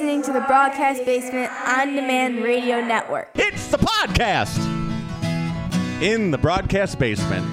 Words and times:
listening 0.00 0.22
to 0.22 0.32
the 0.32 0.40
Broadcast 0.46 1.04
Basement 1.04 1.52
On 1.66 1.94
Demand 1.94 2.42
Radio 2.42 2.80
Network. 2.80 3.28
It's 3.34 3.66
the 3.66 3.76
podcast 3.76 4.58
in 6.00 6.30
the 6.30 6.38
broadcast 6.38 6.98
basement. 6.98 7.46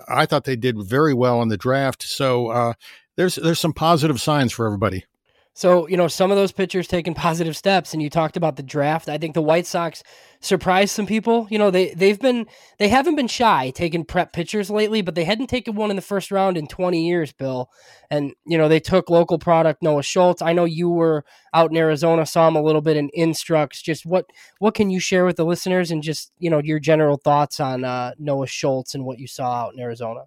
I 0.07 0.25
thought 0.25 0.45
they 0.45 0.55
did 0.55 0.81
very 0.81 1.13
well 1.13 1.41
in 1.41 1.49
the 1.49 1.57
draft. 1.57 2.03
So 2.03 2.47
uh, 2.47 2.73
there's 3.15 3.35
there's 3.35 3.59
some 3.59 3.73
positive 3.73 4.21
signs 4.21 4.53
for 4.53 4.65
everybody. 4.65 5.05
So, 5.53 5.87
you 5.89 5.97
know, 5.97 6.07
some 6.07 6.31
of 6.31 6.37
those 6.37 6.53
pitchers 6.53 6.87
taking 6.87 7.13
positive 7.15 7.57
steps 7.57 7.93
and 7.93 8.01
you 8.01 8.09
talked 8.09 8.37
about 8.37 8.55
the 8.55 8.63
draft. 8.63 9.09
I 9.09 9.17
think 9.17 9.33
the 9.33 9.41
White 9.41 9.65
Sox 9.65 10.03
surprised 10.41 10.95
some 10.95 11.05
people. 11.05 11.47
You 11.49 11.59
know, 11.59 11.71
they 11.71 11.93
they've 11.93 12.19
been 12.19 12.47
they 12.77 12.87
haven't 12.87 13.15
been 13.15 13.27
shy 13.27 13.71
taking 13.71 14.05
prep 14.05 14.33
pitchers 14.33 14.69
lately, 14.69 15.01
but 15.01 15.15
they 15.15 15.23
hadn't 15.23 15.47
taken 15.47 15.75
one 15.75 15.89
in 15.89 15.95
the 15.95 16.01
first 16.01 16.31
round 16.31 16.57
in 16.57 16.67
20 16.67 17.07
years, 17.07 17.31
Bill. 17.31 17.69
And, 18.09 18.33
you 18.45 18.57
know, 18.57 18.67
they 18.67 18.79
took 18.79 19.09
local 19.09 19.37
product 19.37 19.83
Noah 19.83 20.03
Schultz. 20.03 20.41
I 20.41 20.53
know 20.53 20.65
you 20.65 20.89
were 20.89 21.25
out 21.53 21.71
in 21.71 21.77
Arizona, 21.77 22.25
saw 22.25 22.47
him 22.47 22.55
a 22.55 22.61
little 22.61 22.81
bit 22.81 22.97
in 22.97 23.09
instructs. 23.13 23.81
Just 23.81 24.05
what 24.05 24.25
what 24.59 24.75
can 24.75 24.89
you 24.89 24.99
share 24.99 25.25
with 25.25 25.37
the 25.37 25.45
listeners 25.45 25.91
and 25.91 26.01
just, 26.01 26.31
you 26.39 26.49
know, 26.49 26.59
your 26.59 26.79
general 26.79 27.17
thoughts 27.17 27.59
on 27.59 27.83
uh, 27.83 28.13
Noah 28.17 28.47
Schultz 28.47 28.95
and 28.95 29.05
what 29.05 29.19
you 29.19 29.27
saw 29.27 29.65
out 29.65 29.73
in 29.73 29.79
Arizona? 29.79 30.21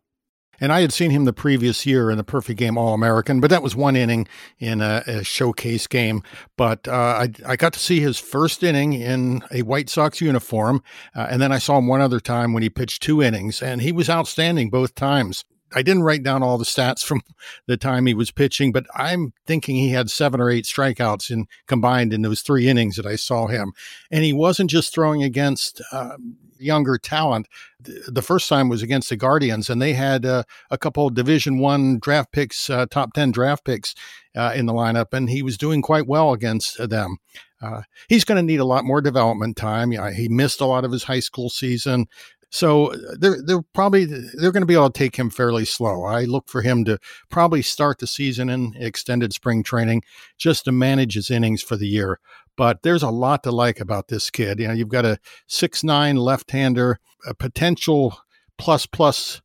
And 0.62 0.72
I 0.72 0.80
had 0.80 0.92
seen 0.92 1.10
him 1.10 1.24
the 1.24 1.32
previous 1.32 1.84
year 1.84 2.08
in 2.08 2.18
the 2.18 2.24
perfect 2.24 2.56
game 2.56 2.78
All 2.78 2.94
American, 2.94 3.40
but 3.40 3.50
that 3.50 3.64
was 3.64 3.74
one 3.74 3.96
inning 3.96 4.28
in 4.60 4.80
a, 4.80 5.02
a 5.08 5.24
showcase 5.24 5.88
game. 5.88 6.22
But 6.56 6.86
uh, 6.86 6.92
I, 6.92 7.32
I 7.44 7.56
got 7.56 7.72
to 7.72 7.80
see 7.80 7.98
his 7.98 8.16
first 8.16 8.62
inning 8.62 8.92
in 8.92 9.42
a 9.50 9.62
White 9.62 9.90
Sox 9.90 10.20
uniform. 10.20 10.80
Uh, 11.16 11.26
and 11.28 11.42
then 11.42 11.50
I 11.50 11.58
saw 11.58 11.78
him 11.78 11.88
one 11.88 12.00
other 12.00 12.20
time 12.20 12.52
when 12.52 12.62
he 12.62 12.70
pitched 12.70 13.02
two 13.02 13.20
innings, 13.20 13.60
and 13.60 13.82
he 13.82 13.90
was 13.90 14.08
outstanding 14.08 14.70
both 14.70 14.94
times. 14.94 15.44
I 15.75 15.83
didn't 15.83 16.03
write 16.03 16.22
down 16.22 16.43
all 16.43 16.59
the 16.59 16.65
stats 16.65 17.05
from 17.05 17.22
the 17.66 17.77
time 17.77 18.06
he 18.06 18.15
was 18.15 18.31
pitching, 18.31 18.72
but 18.72 18.87
I'm 18.94 19.33
thinking 19.47 19.77
he 19.77 19.91
had 19.91 20.10
seven 20.10 20.41
or 20.41 20.50
eight 20.50 20.65
strikeouts 20.65 21.31
in 21.31 21.47
combined 21.66 22.12
in 22.12 22.22
those 22.22 22.43
three 22.43 22.69
innings 22.69 22.97
that 22.97 23.06
I 23.06 23.16
saw 23.16 23.47
him. 23.47 23.72
And 24.10 24.25
he 24.25 24.33
wasn't 24.33 24.71
just 24.71 24.94
throwing 24.94 25.22
against 25.22 25.83
uh, 25.93 26.16
younger 26.59 26.97
talent. 26.97 27.49
The 27.81 28.22
first 28.22 28.49
time 28.49 28.69
was 28.69 28.83
against 28.83 29.09
the 29.10 29.16
Guardians, 29.16 29.69
and 29.69 29.83
they 29.83 29.94
had 29.94 30.25
uh, 30.25 30.44
a 30.71 30.78
couple 30.78 31.10
Division 31.10 31.59
One 31.59 31.99
draft 31.99 32.33
picks, 32.33 32.71
uh, 32.71 32.87
top 32.87 33.12
ten 33.12 33.33
draft 33.33 33.65
picks 33.65 33.94
uh, 34.37 34.53
in 34.54 34.66
the 34.66 34.72
lineup, 34.72 35.12
and 35.12 35.28
he 35.28 35.43
was 35.43 35.59
doing 35.59 35.83
quite 35.83 36.06
well 36.06 36.33
against 36.33 36.89
them. 36.89 37.19
Uh, 37.60 37.83
he's 38.09 38.25
going 38.25 38.37
to 38.37 38.43
need 38.43 38.60
a 38.60 38.65
lot 38.65 38.84
more 38.84 39.00
development 39.00 39.56
time. 39.56 39.93
he 40.12 40.28
missed 40.28 40.60
a 40.60 40.66
lot 40.66 40.84
of 40.84 40.93
his 40.93 41.04
high 41.04 41.21
school 41.21 41.49
season. 41.49 42.06
So 42.52 42.92
they're 43.18 43.42
they're 43.42 43.62
probably 43.62 44.04
they're 44.04 44.52
going 44.52 44.60
to 44.60 44.66
be 44.66 44.74
able 44.74 44.90
to 44.90 44.98
take 44.98 45.16
him 45.16 45.30
fairly 45.30 45.64
slow. 45.64 46.04
I 46.04 46.24
look 46.24 46.50
for 46.50 46.60
him 46.60 46.84
to 46.84 46.98
probably 47.30 47.62
start 47.62 47.98
the 47.98 48.06
season 48.06 48.50
in 48.50 48.74
extended 48.76 49.32
spring 49.32 49.62
training 49.62 50.02
just 50.36 50.66
to 50.66 50.72
manage 50.72 51.14
his 51.14 51.30
innings 51.30 51.62
for 51.62 51.76
the 51.76 51.88
year. 51.88 52.20
But 52.54 52.82
there's 52.82 53.02
a 53.02 53.08
lot 53.08 53.42
to 53.44 53.50
like 53.50 53.80
about 53.80 54.08
this 54.08 54.28
kid. 54.28 54.58
You 54.60 54.68
know, 54.68 54.74
you've 54.74 54.91
got 54.91 55.06
a 55.06 55.18
six 55.46 55.82
nine 55.82 56.16
left 56.16 56.50
hander, 56.50 57.00
a 57.26 57.32
potential 57.32 58.18
plus 58.58 58.84
plus 58.84 59.41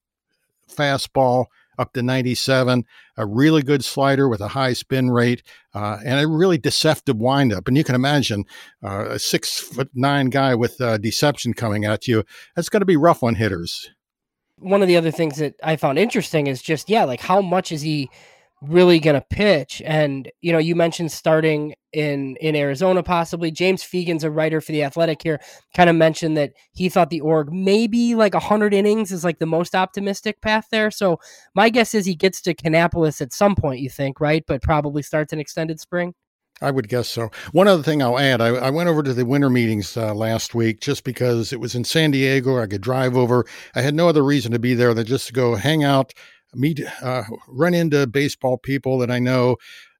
fastball 0.70 1.46
up 1.78 1.94
to 1.94 2.02
97, 2.02 2.84
a 3.18 3.26
really 3.26 3.62
good 3.62 3.84
slider 3.84 4.28
with 4.28 4.42
a 4.42 4.50
high 4.50 4.74
spin 4.74 5.10
rate, 5.10 5.44
uh, 5.74 5.98
and 6.06 6.20
a 6.20 6.28
really 6.28 6.58
deceptive 6.58 7.18
windup. 7.18 7.68
And 7.68 7.78
you 7.78 7.84
can 7.84 7.96
imagine 7.96 8.46
uh, 8.84 9.06
a 9.10 9.20
six 9.20 9.60
foot 9.60 9.90
nine 9.94 10.28
guy 10.30 10.56
with 10.56 10.80
uh, 10.82 10.98
deception 10.98 11.54
coming 11.54 11.86
at 11.86 12.08
you. 12.08 12.24
That's 12.56 12.70
going 12.70 12.82
to 12.82 12.86
be 12.86 12.98
rough 12.98 13.24
on 13.24 13.36
hitters. 13.36 13.90
One 14.60 14.82
of 14.82 14.88
the 14.88 14.98
other 14.98 15.12
things 15.12 15.38
that 15.38 15.56
I 15.64 15.76
found 15.76 16.00
interesting 16.00 16.48
is 16.48 16.62
just, 16.62 16.90
yeah, 16.90 17.04
like 17.04 17.22
how 17.22 17.42
much 17.42 17.72
is 17.72 17.82
he 17.82 18.10
really 18.62 19.00
going 19.00 19.16
to 19.16 19.26
pitch. 19.30 19.82
And 19.86 20.32
you 20.42 20.52
know, 20.52 20.58
you 20.58 20.76
mentioned 20.76 21.12
starting 21.12 21.76
in 21.94 22.36
in 22.38 22.56
Arizona 22.56 23.04
possibly. 23.04 23.52
James 23.52 23.84
Fegan's 23.84 24.24
a 24.24 24.32
writer 24.32 24.62
for 24.62 24.72
the 24.72 24.84
Athletic 24.84 25.22
here. 25.22 25.40
Kind 25.76 25.90
of 25.90 25.96
mentioned 25.96 26.38
that 26.38 26.54
he 26.72 26.90
thought 26.90 27.10
the 27.10 27.22
org 27.22 27.52
maybe 27.52 28.16
like 28.16 28.34
hundred 28.34 28.74
innings 28.74 29.12
is 29.12 29.24
like 29.24 29.40
the 29.40 29.46
most 29.46 29.76
optimistic 29.76 30.42
path 30.42 30.68
there. 30.72 30.92
So 30.92 31.20
my 31.56 31.70
guess 31.70 31.94
is 31.94 32.06
he 32.06 32.16
gets 32.16 32.42
to 32.42 32.54
Kannapolis 32.54 33.22
at 33.22 33.34
some 33.34 33.56
point. 33.56 33.80
You 33.80 33.90
think 33.90 34.20
right, 34.20 34.44
but 34.48 34.62
probably 34.62 35.02
starts 35.02 35.34
an 35.34 35.40
extended 35.40 35.80
spring. 35.80 36.14
I 36.62 36.72
would 36.72 36.90
guess 36.90 37.08
so. 37.08 37.30
One 37.52 37.68
other 37.68 37.84
thing 37.84 38.02
I'll 38.02 38.18
add 38.18 38.42
I, 38.42 38.48
I 38.48 38.70
went 38.72 38.90
over 38.90 39.04
to 39.04 39.14
the 39.14 39.26
winter 39.26 39.50
meetings 39.50 39.96
uh, 39.96 40.14
last 40.16 40.56
week 40.56 40.82
just 40.82 41.04
because 41.04 41.54
it 41.54 41.60
was 41.60 41.76
in 41.76 41.84
San 41.84 42.12
Diego. 42.12 42.60
I 42.60 42.66
could 42.66 42.82
drive 42.82 43.16
over. 43.16 43.46
I 43.76 43.82
had 43.82 43.94
no 43.94 44.10
other 44.10 44.24
reason 44.24 44.52
to 44.54 44.60
be 44.60 44.74
there 44.74 44.94
than 44.96 45.06
just 45.06 45.28
to 45.28 45.34
go 45.34 45.56
hang 45.56 45.84
out, 45.84 46.14
meet, 46.54 46.82
uh, 47.02 47.24
run 47.48 47.74
into 47.74 48.08
baseball 48.08 48.58
people 48.58 48.98
that 49.00 49.12
I 49.12 49.20
know, 49.20 49.58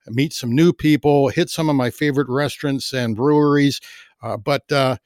meet 0.08 0.34
some 0.34 0.54
new 0.54 0.74
people, 0.74 1.30
hit 1.30 1.50
some 1.50 1.70
of 1.70 1.76
my 1.76 1.90
favorite 1.90 2.30
restaurants 2.30 2.94
and 2.94 3.16
breweries. 3.16 3.80
Uh, 4.22 4.38
but 4.38 4.72
uh, 4.72 4.98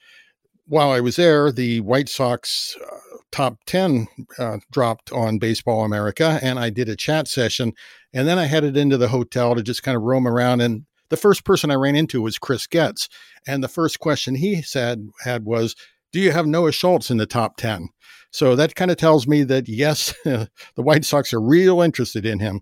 while 0.68 0.92
I 0.92 1.00
was 1.00 1.16
there, 1.16 1.52
the 1.52 1.82
White 1.82 2.10
Sox 2.10 2.78
uh, 2.82 2.98
top 3.32 3.58
10 3.66 4.08
uh, 4.38 4.58
dropped 4.72 5.12
on 5.12 5.40
Baseball 5.40 5.84
America, 5.84 6.40
and 6.42 6.60
I 6.60 6.70
did 6.70 6.90
a 6.90 6.96
chat 6.96 7.28
session. 7.28 7.74
And 8.14 8.28
then 8.28 8.38
I 8.38 8.46
headed 8.46 8.78
into 8.78 8.98
the 8.98 9.08
hotel 9.08 9.56
to 9.56 9.64
just 9.64 9.84
kind 9.84 9.96
of 9.96 10.04
roam 10.04 10.28
around. 10.28 10.62
And 10.62 10.86
the 11.10 11.18
first 11.18 11.44
person 11.44 11.72
I 11.72 11.76
ran 11.76 11.96
into 11.96 12.22
was 12.22 12.38
Chris 12.38 12.68
Getz. 12.68 13.10
And 13.48 13.64
the 13.64 13.68
first 13.70 14.00
question 14.00 14.36
he 14.36 14.62
said 14.62 15.10
had 15.24 15.46
was, 15.46 15.76
Do 16.12 16.20
you 16.20 16.32
have 16.32 16.46
Noah 16.46 16.72
Schultz 16.72 17.10
in 17.10 17.18
the 17.18 17.26
top 17.26 17.58
10? 17.58 17.90
So 18.32 18.56
that 18.56 18.76
kind 18.76 18.92
of 18.92 18.98
tells 18.98 19.28
me 19.28 19.44
that 19.44 19.68
yes, 19.68 20.14
the 20.24 20.50
White 20.76 21.06
Sox 21.06 21.34
are 21.34 21.42
real 21.42 21.82
interested 21.82 22.26
in 22.26 22.40
him. 22.40 22.62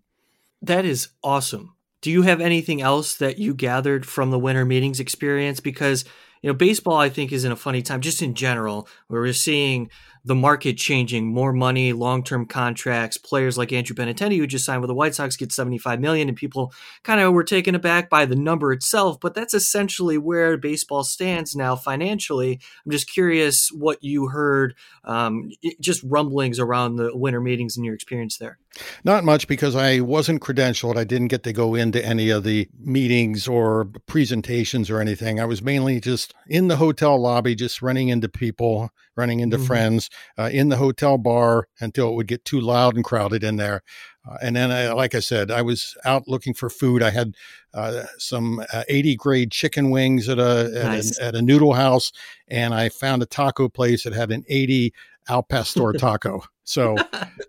That 0.61 0.85
is 0.85 1.09
awesome. 1.23 1.75
Do 2.01 2.11
you 2.11 2.23
have 2.23 2.41
anything 2.41 2.81
else 2.81 3.15
that 3.15 3.37
you 3.37 3.53
gathered 3.53 4.05
from 4.05 4.31
the 4.31 4.39
winter 4.39 4.65
meetings 4.65 4.99
experience? 4.99 5.59
Because 5.59 6.05
you 6.41 6.49
know, 6.49 6.53
baseball, 6.53 6.97
I 6.97 7.09
think, 7.09 7.31
is 7.31 7.43
in 7.43 7.51
a 7.51 7.57
funny 7.57 7.81
time, 7.81 8.01
just 8.01 8.21
in 8.21 8.33
general, 8.33 8.87
where 9.07 9.21
we're 9.21 9.33
seeing 9.33 9.89
the 10.25 10.35
market 10.35 10.77
changing, 10.77 11.27
more 11.27 11.53
money, 11.53 11.93
long-term 11.93 12.45
contracts, 12.45 13.17
players 13.17 13.57
like 13.57 13.71
Andrew 13.71 13.95
Benintendi, 13.95 14.37
who 14.37 14.47
just 14.47 14.65
signed 14.65 14.81
with 14.81 14.89
the 14.89 14.95
White 14.95 15.15
Sox, 15.15 15.35
get 15.35 15.51
75 15.51 15.99
million, 15.99 16.27
and 16.27 16.37
people 16.37 16.73
kind 17.03 17.21
of 17.21 17.33
were 17.33 17.43
taken 17.43 17.75
aback 17.75 18.09
by 18.09 18.25
the 18.25 18.35
number 18.35 18.71
itself. 18.71 19.19
But 19.19 19.33
that's 19.33 19.53
essentially 19.53 20.17
where 20.17 20.57
baseball 20.57 21.03
stands 21.03 21.55
now 21.55 21.75
financially. 21.75 22.59
I'm 22.85 22.91
just 22.91 23.09
curious 23.09 23.69
what 23.69 24.03
you 24.03 24.27
heard, 24.27 24.75
um, 25.03 25.51
just 25.79 26.03
rumblings 26.03 26.59
around 26.59 26.97
the 26.97 27.15
winter 27.15 27.41
meetings 27.41 27.77
and 27.77 27.85
your 27.85 27.95
experience 27.95 28.37
there. 28.37 28.57
Not 29.03 29.23
much 29.23 29.47
because 29.47 29.75
I 29.75 29.99
wasn't 29.99 30.41
credentialed. 30.41 30.97
I 30.97 31.03
didn't 31.03 31.29
get 31.29 31.43
to 31.43 31.53
go 31.53 31.75
into 31.75 32.03
any 32.05 32.29
of 32.29 32.43
the 32.43 32.69
meetings 32.79 33.47
or 33.47 33.85
presentations 34.05 34.89
or 34.89 34.99
anything. 34.99 35.39
I 35.39 35.45
was 35.45 35.61
mainly 35.61 35.99
just 35.99 36.33
in 36.47 36.67
the 36.67 36.77
hotel 36.77 37.19
lobby, 37.19 37.55
just 37.55 37.81
running 37.81 38.09
into 38.09 38.29
people, 38.29 38.91
running 39.19 39.41
into 39.41 39.57
mm-hmm. 39.57 39.65
friends 39.67 40.09
uh, 40.37 40.49
in 40.51 40.69
the 40.69 40.77
hotel 40.77 41.17
bar 41.17 41.67
until 41.79 42.09
it 42.09 42.15
would 42.15 42.27
get 42.27 42.45
too 42.45 42.61
loud 42.61 42.95
and 42.95 43.03
crowded 43.03 43.43
in 43.43 43.57
there. 43.57 43.83
Uh, 44.27 44.37
and 44.41 44.55
then, 44.55 44.71
I, 44.71 44.91
like 44.93 45.13
I 45.13 45.19
said, 45.19 45.51
I 45.51 45.61
was 45.61 45.97
out 46.05 46.27
looking 46.27 46.53
for 46.53 46.69
food. 46.69 47.03
I 47.03 47.09
had 47.09 47.35
uh, 47.73 48.03
some 48.17 48.63
uh, 48.73 48.83
80 48.87 49.15
grade 49.15 49.51
chicken 49.51 49.91
wings 49.91 50.27
at 50.29 50.39
a, 50.39 50.69
nice. 50.83 51.17
at 51.19 51.23
a, 51.23 51.27
at 51.27 51.35
a 51.35 51.41
noodle 51.41 51.73
house, 51.73 52.11
and 52.47 52.73
I 52.73 52.89
found 52.89 53.21
a 53.21 53.25
taco 53.25 53.69
place 53.69 54.03
that 54.03 54.13
had 54.13 54.31
an 54.31 54.43
80 54.47 54.93
al 55.27 55.43
pastor 55.43 55.93
taco. 55.97 56.43
So 56.63 56.95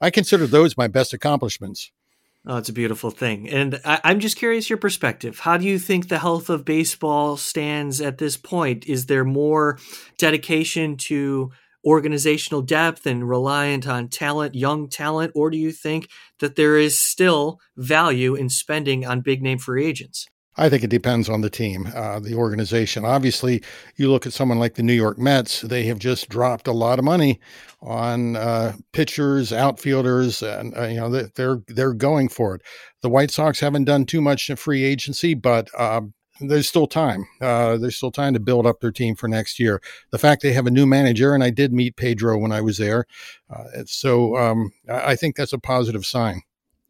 I 0.00 0.10
consider 0.10 0.46
those 0.46 0.76
my 0.76 0.88
best 0.88 1.12
accomplishments. 1.12 1.92
Oh, 2.46 2.56
it's 2.56 2.70
a 2.70 2.74
beautiful 2.74 3.10
thing. 3.10 3.50
And 3.50 3.80
I, 3.84 4.00
am 4.04 4.18
just 4.18 4.36
curious 4.36 4.70
your 4.70 4.78
perspective. 4.78 5.40
How 5.40 5.58
do 5.58 5.66
you 5.66 5.78
think 5.78 6.08
the 6.08 6.18
health 6.18 6.48
of 6.48 6.64
baseball 6.64 7.36
stands 7.36 8.00
at 8.00 8.16
this 8.16 8.38
point? 8.38 8.86
Is 8.86 9.06
there 9.06 9.24
more 9.24 9.78
dedication 10.16 10.96
to 10.96 11.50
organizational 11.84 12.62
depth 12.62 13.06
and 13.06 13.28
reliant 13.28 13.86
on 13.86 14.08
talent, 14.08 14.54
young 14.54 14.88
talent, 14.88 15.32
or 15.34 15.50
do 15.50 15.58
you 15.58 15.70
think 15.70 16.08
that 16.38 16.56
there 16.56 16.78
is 16.78 16.98
still 16.98 17.60
value 17.76 18.34
in 18.34 18.48
spending 18.48 19.06
on 19.06 19.20
big 19.20 19.42
name 19.42 19.58
free 19.58 19.84
agents? 19.84 20.26
I 20.56 20.68
think 20.68 20.82
it 20.82 20.90
depends 20.90 21.28
on 21.28 21.42
the 21.42 21.50
team, 21.50 21.88
uh, 21.94 22.18
the 22.18 22.34
organization. 22.34 23.04
Obviously, 23.04 23.62
you 23.96 24.10
look 24.10 24.26
at 24.26 24.32
someone 24.32 24.58
like 24.58 24.74
the 24.74 24.82
New 24.82 24.92
York 24.94 25.16
Mets; 25.18 25.60
they 25.60 25.84
have 25.84 25.98
just 25.98 26.28
dropped 26.28 26.66
a 26.66 26.72
lot 26.72 26.98
of 26.98 27.04
money 27.04 27.38
on 27.80 28.36
uh, 28.36 28.74
pitchers, 28.92 29.52
outfielders, 29.52 30.42
and 30.42 30.76
uh, 30.76 30.86
you 30.86 30.96
know 30.96 31.08
they're 31.08 31.62
they're 31.68 31.94
going 31.94 32.28
for 32.28 32.56
it. 32.56 32.62
The 33.02 33.08
White 33.08 33.30
Sox 33.30 33.60
haven't 33.60 33.84
done 33.84 34.04
too 34.06 34.20
much 34.20 34.50
in 34.50 34.56
free 34.56 34.82
agency, 34.82 35.34
but 35.34 35.68
um, 35.80 36.14
there's 36.40 36.68
still 36.68 36.86
time. 36.86 37.26
Uh, 37.40 37.76
there's 37.76 37.96
still 37.96 38.10
time 38.10 38.34
to 38.34 38.40
build 38.40 38.66
up 38.66 38.80
their 38.80 38.92
team 38.92 39.14
for 39.14 39.28
next 39.28 39.60
year. 39.60 39.80
The 40.10 40.18
fact 40.18 40.42
they 40.42 40.52
have 40.52 40.66
a 40.66 40.70
new 40.70 40.86
manager, 40.86 41.32
and 41.32 41.44
I 41.44 41.50
did 41.50 41.72
meet 41.72 41.96
Pedro 41.96 42.38
when 42.38 42.52
I 42.52 42.60
was 42.60 42.78
there, 42.78 43.06
uh, 43.50 43.84
so 43.86 44.36
um, 44.36 44.72
I 44.88 45.14
think 45.14 45.36
that's 45.36 45.52
a 45.52 45.58
positive 45.58 46.04
sign. 46.04 46.42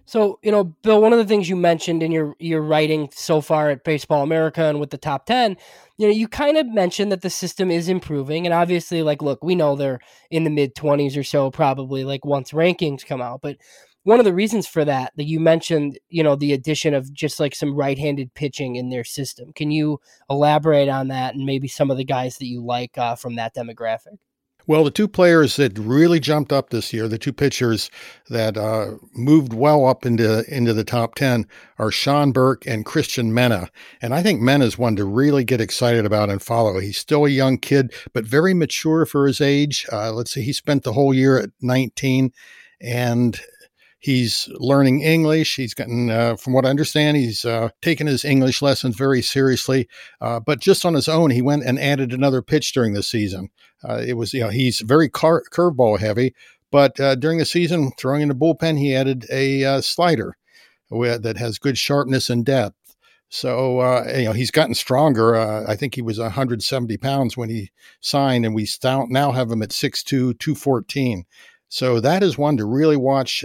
So, 0.07 0.39
you 0.43 0.51
know, 0.51 0.65
Bill, 0.65 1.01
one 1.01 1.13
of 1.13 1.19
the 1.19 1.25
things 1.25 1.49
you 1.49 1.57
mentioned 1.57 2.03
in 2.03 2.11
your 2.13 2.35
your 2.39 2.63
writing 2.63 3.09
so 3.13 3.41
far 3.41 3.71
at 3.71 3.85
Baseball 3.85 4.23
America 4.23 4.65
and 4.65 4.81
with 4.81 4.91
the 4.91 4.99
top 4.99 5.27
10, 5.27 5.57
you 5.99 6.07
know, 6.07 6.13
you 6.13 6.29
kind 6.29 6.57
of 6.57 6.67
mentioned 6.67 7.13
that 7.13 7.23
the 7.23 7.31
system 7.31 7.71
is 7.71 7.89
improving 7.89 8.47
and 8.47 8.55
obviously 8.55 9.03
like 9.03 9.23
look, 9.23 9.43
we 9.45 9.55
know 9.55 9.77
they're 9.77 10.01
in 10.31 10.45
the 10.45 10.51
mid 10.51 10.75
20s 10.75 11.17
or 11.17 11.23
so 11.23 11.51
probably 11.51 12.05
like 12.05 12.25
once 12.25 12.53
rankings 12.53 13.07
come 13.07 13.23
out, 13.23 13.41
but 13.43 13.57
one 14.03 14.19
of 14.19 14.25
the 14.25 14.35
reasons 14.35 14.67
for 14.67 14.85
that 14.85 15.13
that 15.17 15.25
you 15.25 15.39
mentioned, 15.39 15.99
you 16.09 16.23
know, 16.23 16.35
the 16.35 16.53
addition 16.53 16.95
of 16.95 17.13
just 17.13 17.39
like 17.39 17.55
some 17.55 17.75
right-handed 17.75 18.35
pitching 18.35 18.77
in 18.77 18.89
their 18.89 19.05
system. 19.05 19.53
Can 19.53 19.71
you 19.71 20.01
elaborate 20.29 20.89
on 20.89 21.09
that 21.09 21.35
and 21.35 21.45
maybe 21.45 21.69
some 21.69 21.91
of 21.91 21.97
the 21.99 22.05
guys 22.05 22.39
that 22.39 22.47
you 22.47 22.65
like 22.65 22.97
uh, 22.97 23.15
from 23.15 23.37
that 23.37 23.55
demographic? 23.55 24.17
Well, 24.71 24.85
the 24.85 24.93
two 24.93 25.09
players 25.09 25.57
that 25.57 25.77
really 25.77 26.21
jumped 26.21 26.53
up 26.53 26.71
this 26.71 26.93
year, 26.93 27.09
the 27.09 27.19
two 27.19 27.33
pitchers 27.33 27.91
that 28.29 28.57
uh, 28.57 28.99
moved 29.15 29.53
well 29.53 29.85
up 29.85 30.07
into 30.07 30.45
into 30.47 30.73
the 30.73 30.85
top 30.85 31.17
ten, 31.17 31.49
are 31.81 31.91
Sean 31.91 32.31
Burke 32.31 32.65
and 32.69 32.87
Cristian 32.87 33.33
Mena. 33.33 33.69
And 34.01 34.15
I 34.15 34.23
think 34.23 34.41
Mena 34.41 34.65
is 34.65 34.79
one 34.79 34.95
to 34.95 35.05
really 35.05 35.43
get 35.43 35.61
excited 35.61 36.07
about 36.07 36.31
and 36.31 36.41
follow. 36.41 36.79
He's 36.79 36.99
still 36.99 37.25
a 37.25 37.31
young 37.31 37.59
kid, 37.59 37.93
but 38.13 38.25
very 38.25 38.55
mature 38.55 39.07
for 39.07 39.27
his 39.27 39.41
age. 39.41 39.87
Uh, 39.91 40.13
let's 40.13 40.31
see, 40.31 40.43
he 40.43 40.53
spent 40.53 40.85
the 40.85 40.93
whole 40.93 41.13
year 41.13 41.37
at 41.37 41.51
19, 41.61 42.31
and 42.81 43.41
He's 44.01 44.49
learning 44.55 45.03
English. 45.03 45.57
He's 45.57 45.75
gotten, 45.75 46.11
uh, 46.11 46.37
from 46.37 46.55
what 46.55 46.65
I 46.65 46.71
understand, 46.71 47.19
he's 47.19 47.45
uh, 47.45 47.69
taken 47.83 48.07
his 48.07 48.25
English 48.25 48.63
lessons 48.63 48.97
very 48.97 49.21
seriously. 49.21 49.89
Uh, 50.23 50.41
but 50.41 50.59
just 50.59 50.87
on 50.87 50.95
his 50.95 51.07
own, 51.07 51.29
he 51.29 51.43
went 51.43 51.65
and 51.65 51.79
added 51.79 52.11
another 52.11 52.41
pitch 52.41 52.73
during 52.73 52.95
the 52.95 53.03
season. 53.03 53.51
Uh, 53.87 54.03
it 54.07 54.15
was, 54.15 54.33
you 54.35 54.41
know, 54.41 54.49
he's 54.49 54.81
very 54.81 55.09
car- 55.09 55.45
curveball 55.51 55.99
heavy, 55.99 56.35
but 56.71 56.99
uh, 57.01 57.15
during 57.15 57.39
the 57.39 57.45
season, 57.45 57.93
throwing 57.99 58.23
in 58.23 58.29
the 58.29 58.35
bullpen, 58.35 58.79
he 58.79 58.95
added 58.95 59.27
a 59.31 59.65
uh, 59.65 59.81
slider 59.81 60.37
that 60.91 61.37
has 61.39 61.59
good 61.59 61.79
sharpness 61.79 62.29
and 62.29 62.45
depth. 62.45 62.75
So 63.31 63.79
uh, 63.79 64.13
you 64.17 64.25
know 64.25 64.33
he's 64.33 64.51
gotten 64.51 64.75
stronger. 64.75 65.37
Uh, 65.37 65.65
I 65.67 65.77
think 65.77 65.95
he 65.95 66.03
was 66.03 66.19
170 66.19 66.97
pounds 66.97 67.37
when 67.37 67.49
he 67.49 67.71
signed, 68.01 68.45
and 68.45 68.55
we 68.55 68.67
now 68.83 69.31
have 69.31 69.51
him 69.51 69.63
at 69.63 69.71
6'2", 69.71 70.05
214. 70.37 71.25
So 71.69 72.01
that 72.01 72.25
is 72.25 72.37
one 72.37 72.57
to 72.57 72.65
really 72.65 72.97
watch. 72.97 73.45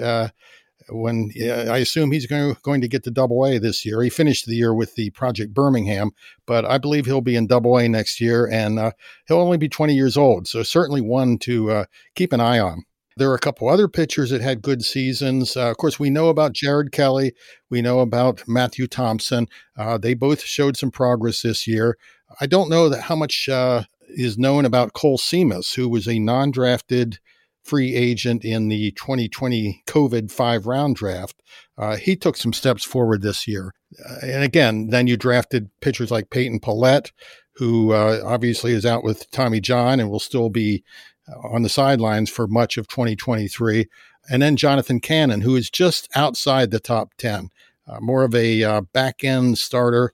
When 0.90 1.32
I 1.42 1.78
assume 1.78 2.12
he's 2.12 2.28
going, 2.28 2.56
going 2.62 2.82
to 2.82 2.88
get 2.88 3.04
to 3.04 3.12
Double 3.12 3.46
A 3.46 3.58
this 3.58 3.86
year. 3.86 4.02
He 4.02 4.10
finished 4.10 4.46
the 4.46 4.56
year 4.56 4.74
with 4.74 4.96
the 4.96 5.10
Project 5.12 5.54
Birmingham, 5.54 6.12
but 6.46 6.66
I 6.66 6.78
believe 6.78 7.06
he'll 7.06 7.22
be 7.22 7.36
in 7.36 7.48
Double 7.48 7.78
A 7.78 7.88
next 7.88 8.22
year, 8.22 8.48
and 8.52 8.78
uh, 8.78 8.92
he'll 9.28 9.40
only 9.40 9.58
be 9.58 9.70
20 9.70 9.96
years 9.96 10.16
old. 10.16 10.48
So 10.48 10.64
certainly 10.64 11.02
one 11.02 11.38
to 11.40 11.72
uh, 11.72 11.86
keep 12.14 12.34
an 12.34 12.40
eye 12.40 12.60
on. 12.60 12.84
There 13.18 13.32
are 13.32 13.36
a 13.36 13.40
couple 13.40 13.70
other 13.70 13.88
pitchers 13.88 14.32
that 14.32 14.42
had 14.42 14.62
good 14.62 14.84
seasons. 14.84 15.56
Uh, 15.56 15.72
of 15.72 15.78
course, 15.78 15.98
we 15.98 16.10
know 16.10 16.28
about 16.28 16.52
Jared 16.52 16.92
Kelly. 16.92 17.34
We 17.70 17.82
know 17.82 18.02
about 18.02 18.44
Matthew 18.46 18.88
Thompson. 18.88 19.48
Uh, 19.78 19.98
they 19.98 20.14
both 20.14 20.42
showed 20.42 20.76
some 20.76 20.92
progress 20.92 21.42
this 21.42 21.66
year. 21.66 21.98
I 22.42 22.46
don't 22.46 22.70
know 22.70 22.90
that 22.90 23.04
how 23.04 23.16
much 23.16 23.48
uh, 23.48 23.84
is 24.10 24.38
known 24.38 24.66
about 24.66 24.94
Kohl 24.94 25.18
Simas, 25.18 25.76
who 25.76 25.88
was 25.88 26.10
a 26.10 26.20
non-drafted 26.20 27.20
free 27.66 27.96
agent 27.96 28.46
in 28.46 28.68
the 28.68 28.92
2020 28.92 29.84
COVID 29.88 30.32
five 30.32 30.68
round 30.68 30.96
draft. 30.96 31.42
Uh, 31.78 31.98
he 31.98 32.16
took 32.16 32.38
some 32.38 32.54
steps 32.54 32.84
forward 32.84 33.22
this 33.22 33.48
year. 33.48 33.74
Uh, 34.08 34.18
and 34.24 34.44
again, 34.44 34.88
then 34.90 35.08
you 35.08 35.18
drafted 35.18 35.70
pitchers 35.82 36.12
like 36.12 36.30
Peyton 36.30 36.60
Pallette, 36.60 37.12
who 37.56 37.92
uh, 37.92 38.22
obviously 38.24 38.72
is 38.72 38.86
out 38.86 39.04
with 39.04 39.30
Tommy 39.32 39.60
John 39.60 40.00
and 40.00 40.10
will 40.10 40.20
still 40.20 40.50
be 40.50 40.84
uh, 41.28 41.48
on 41.48 41.64
the 41.64 41.70
sidelines 41.70 42.30
for 42.30 42.48
much 42.48 42.78
of 42.78 42.88
2023. 42.88 43.88
And 44.30 44.42
then 44.42 44.58
Jonathan 44.58 45.00
Cannon, 45.00 45.42
who 45.42 45.56
is 45.56 45.70
just 45.70 46.08
outside 46.16 46.72
the 46.72 46.80
top 46.80 47.14
10, 47.18 47.50
uh, 47.88 48.00
more 48.00 48.24
of 48.24 48.36
a 48.36 48.64
uh, 48.64 48.82
back 48.82 49.24
end 49.24 49.58
starter 49.58 50.14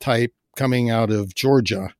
type 0.00 0.32
coming 0.56 0.88
out 0.88 1.10
of 1.10 1.34
Georgia. 1.34 1.90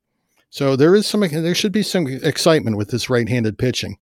So 0.49 0.75
there 0.75 0.94
is 0.94 1.06
some, 1.06 1.20
there 1.20 1.54
should 1.54 1.73
be 1.73 1.82
some 1.82 2.06
excitement 2.06 2.78
with 2.78 2.88
this 2.88 3.11
right 3.11 3.28
handed 3.28 3.59
pitching. 3.59 3.99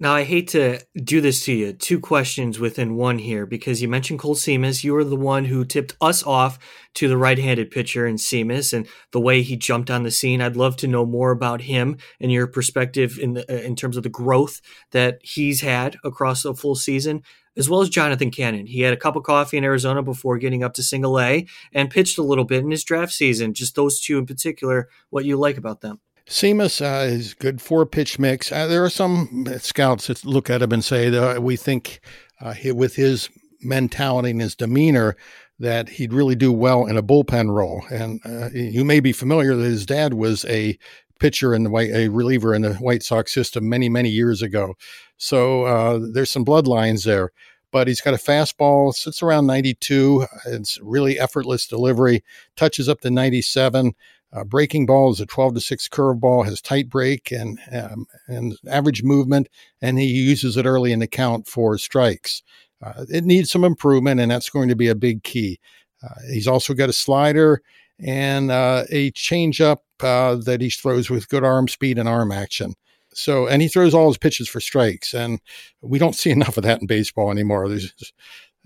Now, 0.00 0.12
I 0.12 0.24
hate 0.24 0.48
to 0.48 0.80
do 1.04 1.20
this 1.20 1.44
to 1.44 1.52
you. 1.52 1.72
Two 1.72 2.00
questions 2.00 2.58
within 2.58 2.96
one 2.96 3.18
here 3.18 3.46
because 3.46 3.80
you 3.80 3.88
mentioned 3.88 4.18
Kohl 4.18 4.34
Simas. 4.34 4.82
You 4.82 4.92
were 4.92 5.04
the 5.04 5.14
one 5.14 5.44
who 5.44 5.64
tipped 5.64 5.96
us 6.00 6.24
off 6.24 6.58
to 6.94 7.06
the 7.06 7.16
right 7.16 7.38
handed 7.38 7.70
pitcher 7.70 8.04
in 8.04 8.16
Simas 8.16 8.72
and 8.72 8.88
the 9.12 9.20
way 9.20 9.42
he 9.42 9.56
jumped 9.56 9.92
on 9.92 10.02
the 10.02 10.10
scene. 10.10 10.42
I'd 10.42 10.56
love 10.56 10.76
to 10.78 10.88
know 10.88 11.06
more 11.06 11.30
about 11.30 11.60
him 11.62 11.98
and 12.20 12.32
your 12.32 12.48
perspective 12.48 13.20
in, 13.20 13.34
the, 13.34 13.48
uh, 13.48 13.62
in 13.62 13.76
terms 13.76 13.96
of 13.96 14.02
the 14.02 14.08
growth 14.08 14.60
that 14.90 15.20
he's 15.22 15.60
had 15.60 15.96
across 16.02 16.42
the 16.42 16.56
full 16.56 16.74
season, 16.74 17.22
as 17.56 17.70
well 17.70 17.80
as 17.80 17.88
Jonathan 17.88 18.32
Cannon. 18.32 18.66
He 18.66 18.80
had 18.80 18.92
a 18.92 18.98
cup 18.98 19.14
of 19.14 19.22
coffee 19.22 19.58
in 19.58 19.64
Arizona 19.64 20.02
before 20.02 20.38
getting 20.38 20.64
up 20.64 20.74
to 20.74 20.82
single 20.82 21.20
A 21.20 21.46
and 21.72 21.88
pitched 21.88 22.18
a 22.18 22.22
little 22.24 22.44
bit 22.44 22.64
in 22.64 22.72
his 22.72 22.82
draft 22.82 23.12
season. 23.12 23.54
Just 23.54 23.76
those 23.76 24.00
two 24.00 24.18
in 24.18 24.26
particular, 24.26 24.88
what 25.10 25.24
you 25.24 25.36
like 25.36 25.56
about 25.56 25.82
them. 25.82 26.00
Simas 26.28 26.80
uh, 26.80 27.04
is 27.04 27.34
good 27.34 27.60
four 27.60 27.84
pitch 27.84 28.18
mix. 28.18 28.50
Uh, 28.50 28.66
there 28.66 28.84
are 28.84 28.90
some 28.90 29.46
scouts 29.58 30.06
that 30.06 30.24
look 30.24 30.48
at 30.48 30.62
him 30.62 30.72
and 30.72 30.84
say 30.84 31.10
that 31.10 31.42
we 31.42 31.56
think 31.56 32.00
uh, 32.40 32.54
he, 32.54 32.72
with 32.72 32.96
his 32.96 33.28
mentality 33.60 34.30
and 34.30 34.40
his 34.40 34.54
demeanor 34.54 35.16
that 35.58 35.88
he'd 35.88 36.12
really 36.12 36.34
do 36.34 36.52
well 36.52 36.86
in 36.86 36.96
a 36.96 37.02
bullpen 37.02 37.54
role. 37.54 37.84
And 37.90 38.20
uh, 38.24 38.50
you 38.52 38.84
may 38.84 39.00
be 39.00 39.12
familiar 39.12 39.54
that 39.54 39.64
his 39.64 39.86
dad 39.86 40.14
was 40.14 40.44
a 40.46 40.78
pitcher 41.20 41.56
white, 41.56 41.90
a 41.90 42.08
reliever 42.08 42.54
in 42.54 42.62
the 42.62 42.74
White 42.74 43.02
Sox 43.02 43.32
system 43.32 43.68
many, 43.68 43.88
many 43.88 44.08
years 44.08 44.42
ago. 44.42 44.74
So 45.16 45.64
uh, 45.64 46.00
there's 46.12 46.30
some 46.30 46.44
bloodlines 46.44 47.04
there. 47.04 47.30
But 47.70 47.88
he's 47.88 48.00
got 48.00 48.14
a 48.14 48.18
fastball, 48.18 48.94
sits 48.94 49.20
around 49.20 49.46
92. 49.48 50.26
It's 50.46 50.78
really 50.80 51.18
effortless 51.18 51.66
delivery, 51.66 52.22
touches 52.54 52.88
up 52.88 53.00
to 53.00 53.10
97. 53.10 53.94
Uh, 54.34 54.42
breaking 54.42 54.84
ball 54.84 55.12
is 55.12 55.20
a 55.20 55.26
12 55.26 55.54
to 55.54 55.60
6 55.60 55.88
curveball, 55.88 56.44
has 56.44 56.60
tight 56.60 56.88
break 56.88 57.30
and, 57.30 57.58
um, 57.72 58.06
and 58.26 58.56
average 58.68 59.02
movement, 59.02 59.48
and 59.80 59.98
he 59.98 60.06
uses 60.06 60.56
it 60.56 60.66
early 60.66 60.92
in 60.92 60.98
the 60.98 61.06
count 61.06 61.46
for 61.46 61.78
strikes. 61.78 62.42
Uh, 62.82 63.04
it 63.08 63.24
needs 63.24 63.50
some 63.50 63.64
improvement, 63.64 64.20
and 64.20 64.30
that's 64.30 64.50
going 64.50 64.68
to 64.68 64.76
be 64.76 64.88
a 64.88 64.94
big 64.94 65.22
key. 65.22 65.60
Uh, 66.02 66.14
he's 66.32 66.48
also 66.48 66.74
got 66.74 66.88
a 66.88 66.92
slider 66.92 67.62
and 68.00 68.50
uh, 68.50 68.84
a 68.90 69.12
changeup 69.12 69.78
uh, 70.02 70.34
that 70.34 70.60
he 70.60 70.68
throws 70.68 71.08
with 71.08 71.28
good 71.28 71.44
arm 71.44 71.68
speed 71.68 71.98
and 71.98 72.08
arm 72.08 72.32
action. 72.32 72.74
So, 73.14 73.46
and 73.46 73.62
he 73.62 73.68
throws 73.68 73.94
all 73.94 74.08
his 74.08 74.18
pitches 74.18 74.48
for 74.48 74.60
strikes, 74.60 75.14
and 75.14 75.40
we 75.80 75.98
don't 76.00 76.16
see 76.16 76.30
enough 76.32 76.56
of 76.56 76.64
that 76.64 76.80
in 76.80 76.86
baseball 76.86 77.30
anymore. 77.30 77.68
There's, 77.68 77.94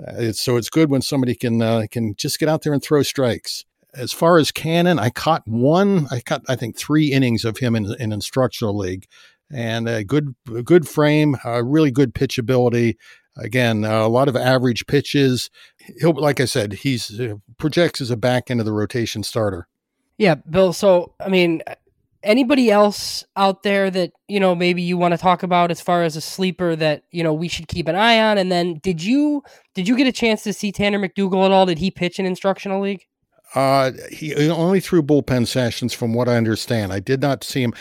uh, 0.00 0.14
it's, 0.16 0.40
so 0.40 0.56
it's 0.56 0.70
good 0.70 0.90
when 0.90 1.02
somebody 1.02 1.34
can 1.34 1.60
uh, 1.60 1.86
can 1.90 2.14
just 2.16 2.38
get 2.38 2.48
out 2.48 2.62
there 2.62 2.72
and 2.72 2.82
throw 2.82 3.02
strikes. 3.02 3.64
As 3.98 4.12
far 4.12 4.38
as 4.38 4.52
Cannon, 4.52 4.98
I 4.98 5.10
caught 5.10 5.46
one. 5.46 6.06
I 6.10 6.20
caught 6.20 6.42
I 6.48 6.56
think 6.56 6.76
three 6.76 7.12
innings 7.12 7.44
of 7.44 7.58
him 7.58 7.74
in, 7.74 7.94
in 7.98 8.12
instructional 8.12 8.76
league, 8.76 9.06
and 9.52 9.88
a 9.88 10.04
good 10.04 10.34
a 10.54 10.62
good 10.62 10.88
frame, 10.88 11.36
really 11.44 11.90
good 11.90 12.14
pitchability. 12.14 12.96
Again, 13.36 13.84
a 13.84 14.08
lot 14.08 14.28
of 14.28 14.36
average 14.36 14.86
pitches. 14.86 15.48
He'll, 16.00 16.12
like 16.12 16.40
I 16.40 16.44
said, 16.44 16.72
he's 16.72 17.20
uh, 17.20 17.36
projects 17.56 18.00
as 18.00 18.10
a 18.10 18.16
back 18.16 18.50
end 18.50 18.58
of 18.60 18.66
the 18.66 18.72
rotation 18.72 19.22
starter. 19.22 19.68
Yeah, 20.16 20.34
Bill. 20.34 20.72
So, 20.72 21.14
I 21.20 21.28
mean, 21.28 21.62
anybody 22.24 22.70
else 22.70 23.24
out 23.36 23.62
there 23.62 23.90
that 23.90 24.12
you 24.26 24.40
know 24.40 24.54
maybe 24.54 24.82
you 24.82 24.96
want 24.96 25.12
to 25.12 25.18
talk 25.18 25.44
about 25.44 25.70
as 25.70 25.80
far 25.80 26.02
as 26.02 26.16
a 26.16 26.20
sleeper 26.20 26.74
that 26.76 27.04
you 27.12 27.22
know 27.22 27.32
we 27.32 27.46
should 27.46 27.68
keep 27.68 27.86
an 27.86 27.94
eye 27.94 28.20
on? 28.20 28.38
And 28.38 28.50
then, 28.50 28.80
did 28.82 29.02
you 29.02 29.42
did 29.74 29.86
you 29.86 29.96
get 29.96 30.08
a 30.08 30.12
chance 30.12 30.42
to 30.42 30.52
see 30.52 30.72
Tanner 30.72 30.98
McDougal 30.98 31.44
at 31.44 31.52
all? 31.52 31.66
Did 31.66 31.78
he 31.78 31.90
pitch 31.90 32.18
in 32.18 32.26
instructional 32.26 32.80
league? 32.80 33.06
Uh, 33.54 33.92
he 34.10 34.48
only 34.50 34.80
threw 34.80 35.02
bullpen 35.02 35.46
sessions, 35.46 35.94
from 35.94 36.12
what 36.12 36.28
I 36.28 36.36
understand. 36.36 36.92
I 36.92 37.00
did 37.00 37.20
not 37.20 37.44
see 37.44 37.62
him. 37.62 37.72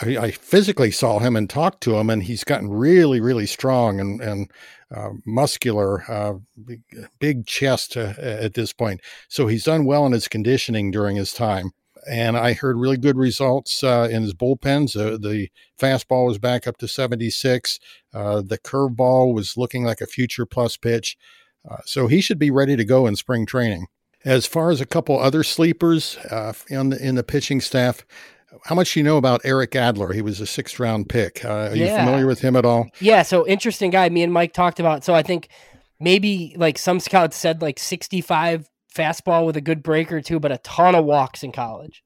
I, 0.00 0.16
I, 0.16 0.30
physically 0.30 0.90
saw 0.90 1.18
him 1.18 1.36
and 1.36 1.50
talked 1.50 1.82
to 1.82 1.96
him, 1.96 2.08
and 2.08 2.22
he's 2.22 2.44
gotten 2.44 2.70
really, 2.70 3.20
really 3.20 3.46
strong 3.46 4.00
and 4.00 4.20
and 4.20 4.50
uh, 4.94 5.10
muscular, 5.26 6.10
uh, 6.10 6.34
big, 6.64 6.82
big, 7.18 7.46
chest 7.46 7.96
uh, 7.96 8.14
at 8.18 8.54
this 8.54 8.72
point. 8.72 9.00
So 9.28 9.46
he's 9.46 9.64
done 9.64 9.84
well 9.84 10.06
in 10.06 10.12
his 10.12 10.26
conditioning 10.26 10.90
during 10.90 11.16
his 11.16 11.32
time. 11.32 11.72
And 12.10 12.36
I 12.36 12.54
heard 12.54 12.78
really 12.78 12.96
good 12.96 13.16
results 13.16 13.84
uh, 13.84 14.08
in 14.10 14.22
his 14.22 14.34
bullpens. 14.34 14.94
the 14.94 15.48
fastball 15.78 16.26
was 16.26 16.38
back 16.38 16.66
up 16.66 16.78
to 16.78 16.88
76. 16.88 17.78
Uh, 18.12 18.40
the 18.40 18.58
curveball 18.58 19.34
was 19.34 19.56
looking 19.56 19.84
like 19.84 20.00
a 20.00 20.06
future 20.06 20.46
plus 20.46 20.76
pitch. 20.76 21.16
Uh, 21.70 21.76
so 21.84 22.06
he 22.06 22.20
should 22.20 22.38
be 22.38 22.50
ready 22.50 22.74
to 22.74 22.84
go 22.84 23.06
in 23.06 23.16
spring 23.16 23.44
training. 23.44 23.86
As 24.24 24.46
far 24.46 24.70
as 24.70 24.80
a 24.80 24.86
couple 24.86 25.18
other 25.18 25.42
sleepers 25.42 26.18
in 26.68 26.90
the, 26.90 26.98
in 27.00 27.14
the 27.14 27.22
pitching 27.22 27.60
staff, 27.60 28.04
how 28.64 28.74
much 28.74 28.94
do 28.94 29.00
you 29.00 29.04
know 29.04 29.16
about 29.16 29.40
Eric 29.44 29.74
Adler? 29.76 30.12
He 30.12 30.22
was 30.22 30.40
a 30.40 30.46
sixth 30.46 30.78
round 30.78 31.08
pick. 31.08 31.44
Uh, 31.44 31.48
are 31.48 31.76
yeah. 31.76 31.92
you 31.92 31.98
familiar 31.98 32.26
with 32.26 32.40
him 32.40 32.56
at 32.56 32.64
all? 32.64 32.88
Yeah, 33.00 33.22
so 33.22 33.46
interesting 33.46 33.90
guy. 33.90 34.08
Me 34.08 34.22
and 34.22 34.32
Mike 34.32 34.52
talked 34.52 34.80
about. 34.80 35.04
So 35.04 35.14
I 35.14 35.22
think 35.22 35.48
maybe 35.98 36.54
like 36.56 36.78
some 36.78 37.00
scouts 37.00 37.36
said 37.36 37.62
like 37.62 37.78
65 37.78 38.68
fastball 38.94 39.46
with 39.46 39.56
a 39.56 39.60
good 39.60 39.82
breaker 39.82 40.20
too, 40.20 40.40
but 40.40 40.52
a 40.52 40.58
ton 40.58 40.94
of 40.94 41.04
walks 41.04 41.42
in 41.42 41.52
college. 41.52 42.02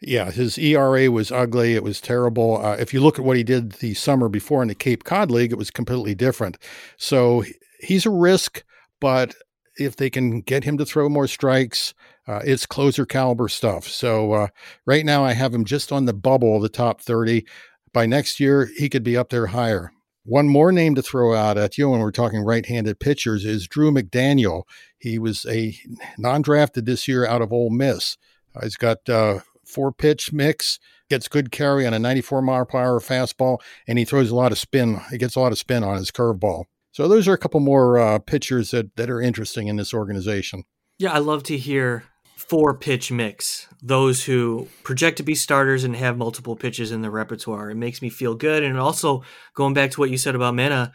Yeah, 0.00 0.30
his 0.30 0.56
ERA 0.56 1.10
was 1.10 1.30
ugly. 1.30 1.74
It 1.74 1.82
was 1.82 2.00
terrible. 2.00 2.64
Uh, 2.64 2.76
if 2.76 2.94
you 2.94 3.00
look 3.00 3.18
at 3.18 3.24
what 3.24 3.36
he 3.36 3.42
did 3.42 3.72
the 3.72 3.92
summer 3.94 4.28
before 4.30 4.62
in 4.62 4.68
the 4.68 4.74
Cape 4.74 5.04
Cod 5.04 5.30
League, 5.30 5.52
it 5.52 5.58
was 5.58 5.70
completely 5.70 6.14
different. 6.14 6.56
So 6.96 7.44
he's 7.80 8.06
a 8.06 8.10
risk, 8.10 8.64
but 8.98 9.34
if 9.76 9.96
they 9.96 10.10
can 10.10 10.40
get 10.40 10.64
him 10.64 10.78
to 10.78 10.84
throw 10.84 11.08
more 11.08 11.26
strikes, 11.26 11.94
uh, 12.26 12.40
it's 12.44 12.66
closer 12.66 13.06
caliber 13.06 13.48
stuff. 13.48 13.88
So 13.88 14.32
uh, 14.32 14.48
right 14.86 15.04
now, 15.04 15.24
I 15.24 15.32
have 15.32 15.54
him 15.54 15.64
just 15.64 15.92
on 15.92 16.04
the 16.04 16.12
bubble 16.12 16.60
the 16.60 16.68
top 16.68 17.00
30. 17.00 17.44
By 17.92 18.06
next 18.06 18.38
year, 18.38 18.70
he 18.76 18.88
could 18.88 19.02
be 19.02 19.16
up 19.16 19.30
there 19.30 19.48
higher. 19.48 19.92
One 20.24 20.48
more 20.48 20.70
name 20.70 20.94
to 20.96 21.02
throw 21.02 21.34
out 21.34 21.56
at 21.56 21.78
you 21.78 21.90
when 21.90 22.00
we're 22.00 22.10
talking 22.10 22.42
right 22.42 22.64
handed 22.64 23.00
pitchers 23.00 23.44
is 23.44 23.66
Drew 23.66 23.90
McDaniel. 23.90 24.64
He 24.98 25.18
was 25.18 25.46
a 25.46 25.76
non 26.18 26.42
drafted 26.42 26.86
this 26.86 27.08
year 27.08 27.26
out 27.26 27.42
of 27.42 27.52
Ole 27.52 27.70
Miss. 27.70 28.16
Uh, 28.54 28.60
he's 28.62 28.76
got 28.76 29.08
uh, 29.08 29.40
four 29.64 29.92
pitch 29.92 30.32
mix, 30.32 30.78
gets 31.08 31.26
good 31.26 31.50
carry 31.50 31.86
on 31.86 31.94
a 31.94 31.98
94 31.98 32.42
mile 32.42 32.66
per 32.66 32.78
hour 32.78 33.00
fastball, 33.00 33.58
and 33.88 33.98
he 33.98 34.04
throws 34.04 34.30
a 34.30 34.36
lot 34.36 34.52
of 34.52 34.58
spin. 34.58 35.00
He 35.10 35.18
gets 35.18 35.36
a 35.36 35.40
lot 35.40 35.52
of 35.52 35.58
spin 35.58 35.82
on 35.82 35.96
his 35.96 36.10
curveball. 36.10 36.64
So 36.92 37.08
those 37.08 37.28
are 37.28 37.32
a 37.32 37.38
couple 37.38 37.60
more 37.60 37.98
uh, 37.98 38.18
pitchers 38.18 38.72
that, 38.72 38.96
that 38.96 39.10
are 39.10 39.20
interesting 39.20 39.68
in 39.68 39.76
this 39.76 39.94
organization. 39.94 40.64
Yeah, 40.98 41.12
I 41.12 41.18
love 41.18 41.42
to 41.44 41.56
hear 41.56 42.04
four 42.36 42.74
pitch 42.74 43.12
mix. 43.12 43.68
Those 43.80 44.24
who 44.24 44.68
project 44.82 45.18
to 45.18 45.22
be 45.22 45.34
starters 45.34 45.84
and 45.84 45.94
have 45.94 46.18
multiple 46.18 46.56
pitches 46.56 46.90
in 46.90 47.02
their 47.02 47.10
repertoire. 47.10 47.70
It 47.70 47.76
makes 47.76 48.02
me 48.02 48.10
feel 48.10 48.34
good. 48.34 48.62
And 48.62 48.78
also, 48.78 49.22
going 49.54 49.72
back 49.72 49.92
to 49.92 50.00
what 50.00 50.10
you 50.10 50.18
said 50.18 50.34
about 50.34 50.54
Mena, 50.54 50.92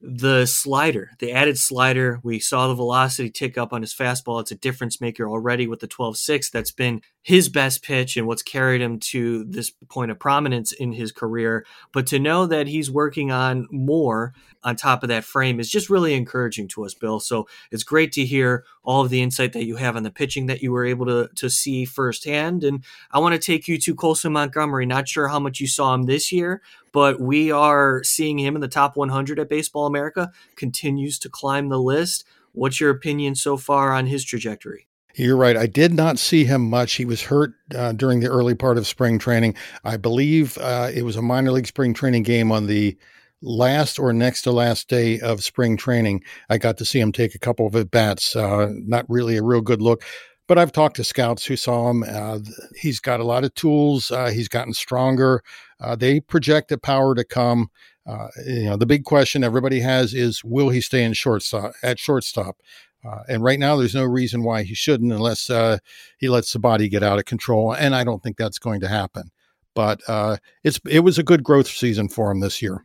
the 0.00 0.46
slider, 0.46 1.10
the 1.18 1.32
added 1.32 1.58
slider, 1.58 2.20
we 2.22 2.38
saw 2.38 2.68
the 2.68 2.74
velocity 2.74 3.30
tick 3.30 3.58
up 3.58 3.72
on 3.72 3.82
his 3.82 3.92
fastball. 3.92 4.40
It's 4.40 4.52
a 4.52 4.56
difference 4.56 5.00
maker 5.00 5.28
already 5.28 5.66
with 5.66 5.80
the 5.80 5.88
12 5.88 6.16
6. 6.16 6.50
That's 6.50 6.70
been 6.70 7.02
his 7.22 7.48
best 7.48 7.82
pitch 7.82 8.16
and 8.16 8.26
what's 8.26 8.42
carried 8.42 8.80
him 8.80 9.00
to 9.00 9.44
this 9.44 9.70
point 9.88 10.10
of 10.12 10.18
prominence 10.18 10.70
in 10.70 10.92
his 10.92 11.10
career. 11.10 11.66
But 11.92 12.06
to 12.08 12.20
know 12.20 12.46
that 12.46 12.68
he's 12.68 12.90
working 12.90 13.32
on 13.32 13.66
more 13.70 14.34
on 14.62 14.76
top 14.76 15.02
of 15.02 15.08
that 15.08 15.24
frame 15.24 15.58
is 15.58 15.68
just 15.68 15.90
really 15.90 16.14
encouraging 16.14 16.68
to 16.68 16.84
us, 16.84 16.94
Bill. 16.94 17.18
So 17.18 17.48
it's 17.72 17.84
great 17.84 18.12
to 18.12 18.24
hear 18.24 18.64
all 18.88 19.02
of 19.02 19.10
the 19.10 19.20
insight 19.20 19.52
that 19.52 19.66
you 19.66 19.76
have 19.76 19.96
on 19.96 20.02
the 20.02 20.10
pitching 20.10 20.46
that 20.46 20.62
you 20.62 20.72
were 20.72 20.86
able 20.86 21.04
to, 21.04 21.28
to 21.34 21.50
see 21.50 21.84
firsthand. 21.84 22.64
And 22.64 22.82
I 23.10 23.18
want 23.18 23.34
to 23.34 23.38
take 23.38 23.68
you 23.68 23.76
to 23.76 23.94
Colson 23.94 24.32
Montgomery. 24.32 24.86
Not 24.86 25.06
sure 25.06 25.28
how 25.28 25.38
much 25.38 25.60
you 25.60 25.66
saw 25.66 25.92
him 25.92 26.04
this 26.04 26.32
year, 26.32 26.62
but 26.90 27.20
we 27.20 27.50
are 27.50 28.02
seeing 28.02 28.38
him 28.38 28.54
in 28.54 28.62
the 28.62 28.66
top 28.66 28.96
100 28.96 29.38
at 29.38 29.50
Baseball 29.50 29.84
America, 29.84 30.32
continues 30.56 31.18
to 31.18 31.28
climb 31.28 31.68
the 31.68 31.78
list. 31.78 32.24
What's 32.52 32.80
your 32.80 32.88
opinion 32.88 33.34
so 33.34 33.58
far 33.58 33.92
on 33.92 34.06
his 34.06 34.24
trajectory? 34.24 34.88
You're 35.14 35.36
right. 35.36 35.58
I 35.58 35.66
did 35.66 35.92
not 35.92 36.18
see 36.18 36.46
him 36.46 36.70
much. 36.70 36.94
He 36.94 37.04
was 37.04 37.24
hurt 37.24 37.52
uh, 37.74 37.92
during 37.92 38.20
the 38.20 38.28
early 38.28 38.54
part 38.54 38.78
of 38.78 38.86
spring 38.86 39.18
training. 39.18 39.54
I 39.84 39.98
believe 39.98 40.56
uh, 40.56 40.90
it 40.94 41.02
was 41.02 41.16
a 41.16 41.22
minor 41.22 41.52
league 41.52 41.66
spring 41.66 41.92
training 41.92 42.22
game 42.22 42.50
on 42.50 42.68
the 42.68 42.96
last 43.42 43.98
or 43.98 44.12
next 44.12 44.42
to 44.42 44.52
last 44.52 44.88
day 44.88 45.20
of 45.20 45.44
spring 45.44 45.76
training. 45.76 46.22
I 46.48 46.58
got 46.58 46.76
to 46.78 46.84
see 46.84 47.00
him 47.00 47.12
take 47.12 47.34
a 47.34 47.38
couple 47.38 47.66
of 47.66 47.76
at 47.76 47.90
bats. 47.90 48.34
Uh, 48.34 48.72
not 48.72 49.06
really 49.08 49.36
a 49.36 49.42
real 49.42 49.60
good 49.60 49.80
look, 49.80 50.02
but 50.46 50.58
I've 50.58 50.72
talked 50.72 50.96
to 50.96 51.04
scouts 51.04 51.44
who 51.44 51.56
saw 51.56 51.90
him. 51.90 52.02
Uh, 52.02 52.40
he's 52.76 53.00
got 53.00 53.20
a 53.20 53.24
lot 53.24 53.44
of 53.44 53.54
tools. 53.54 54.10
Uh, 54.10 54.30
he's 54.30 54.48
gotten 54.48 54.74
stronger. 54.74 55.42
Uh, 55.80 55.94
they 55.94 56.20
project 56.20 56.68
the 56.68 56.78
power 56.78 57.14
to 57.14 57.24
come. 57.24 57.70
Uh, 58.06 58.28
you 58.46 58.64
know, 58.64 58.76
the 58.76 58.86
big 58.86 59.04
question 59.04 59.44
everybody 59.44 59.80
has 59.80 60.14
is, 60.14 60.42
will 60.42 60.70
he 60.70 60.80
stay 60.80 61.04
in 61.04 61.12
shortstop 61.12 61.72
at 61.82 61.98
shortstop? 61.98 62.56
Uh, 63.04 63.22
and 63.28 63.44
right 63.44 63.60
now, 63.60 63.76
there's 63.76 63.94
no 63.94 64.04
reason 64.04 64.42
why 64.42 64.64
he 64.64 64.74
shouldn't, 64.74 65.12
unless 65.12 65.46
he 66.18 66.28
lets 66.28 66.52
the 66.52 66.58
body 66.58 66.88
get 66.88 67.02
out 67.02 67.18
of 67.18 67.26
control. 67.26 67.72
And 67.72 67.94
I 67.94 68.02
don't 68.02 68.22
think 68.22 68.36
that's 68.36 68.58
going 68.58 68.80
to 68.80 68.88
happen. 68.88 69.30
But 69.74 70.00
it's 70.64 70.80
it 70.90 71.00
was 71.00 71.18
a 71.18 71.22
good 71.22 71.44
growth 71.44 71.68
season 71.68 72.08
for 72.08 72.32
him 72.32 72.40
this 72.40 72.60
year. 72.60 72.84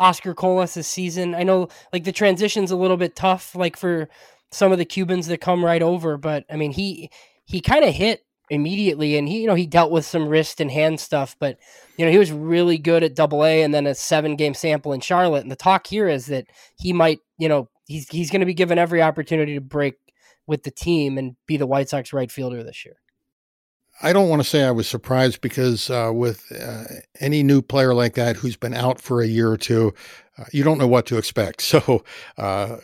Oscar 0.00 0.34
Colas' 0.34 0.86
season? 0.86 1.34
I 1.34 1.44
know 1.44 1.68
like 1.92 2.04
the 2.04 2.12
transition's 2.12 2.70
a 2.70 2.76
little 2.76 2.96
bit 2.96 3.14
tough, 3.14 3.54
like 3.54 3.76
for 3.76 4.08
some 4.50 4.72
of 4.72 4.78
the 4.78 4.84
Cubans 4.84 5.28
that 5.28 5.40
come 5.40 5.64
right 5.64 5.82
over, 5.82 6.16
but 6.16 6.44
I 6.50 6.56
mean 6.56 6.72
he 6.72 7.10
he 7.44 7.60
kind 7.60 7.84
of 7.84 7.94
hit 7.94 8.24
immediately 8.48 9.16
and 9.16 9.28
he 9.28 9.42
you 9.42 9.46
know 9.46 9.54
he 9.54 9.66
dealt 9.66 9.92
with 9.92 10.04
some 10.04 10.26
wrist 10.26 10.60
and 10.60 10.72
hand 10.72 10.98
stuff 10.98 11.36
but 11.38 11.56
you 11.96 12.04
know 12.04 12.10
he 12.10 12.18
was 12.18 12.32
really 12.32 12.78
good 12.78 13.04
at 13.04 13.14
double 13.14 13.44
a 13.44 13.62
and 13.62 13.72
then 13.72 13.86
a 13.86 13.94
seven 13.94 14.34
game 14.34 14.54
sample 14.54 14.92
in 14.92 14.98
charlotte 14.98 15.42
and 15.42 15.52
the 15.52 15.56
talk 15.56 15.86
here 15.86 16.08
is 16.08 16.26
that 16.26 16.44
he 16.76 16.92
might 16.92 17.20
you 17.38 17.48
know 17.48 17.68
he's 17.86 18.08
he's 18.08 18.28
going 18.28 18.40
to 18.40 18.46
be 18.46 18.52
given 18.52 18.76
every 18.76 19.00
opportunity 19.00 19.54
to 19.54 19.60
break 19.60 19.94
with 20.50 20.64
the 20.64 20.70
team 20.70 21.16
and 21.16 21.36
be 21.46 21.56
the 21.56 21.66
White 21.66 21.88
Sox 21.88 22.12
right 22.12 22.30
fielder 22.30 22.62
this 22.62 22.84
year. 22.84 22.96
I 24.02 24.12
don't 24.12 24.28
want 24.28 24.42
to 24.42 24.48
say 24.48 24.64
I 24.64 24.70
was 24.70 24.88
surprised 24.88 25.40
because 25.40 25.90
uh, 25.90 26.10
with 26.12 26.50
uh, 26.58 26.84
any 27.20 27.42
new 27.42 27.60
player 27.60 27.92
like 27.92 28.14
that 28.14 28.36
who's 28.36 28.56
been 28.56 28.74
out 28.74 29.00
for 29.00 29.20
a 29.20 29.26
year 29.26 29.50
or 29.50 29.58
two, 29.58 29.92
uh, 30.38 30.44
you 30.52 30.64
don't 30.64 30.78
know 30.78 30.86
what 30.86 31.06
to 31.06 31.18
expect. 31.18 31.62
So 31.70 32.04
uh, 32.38 32.78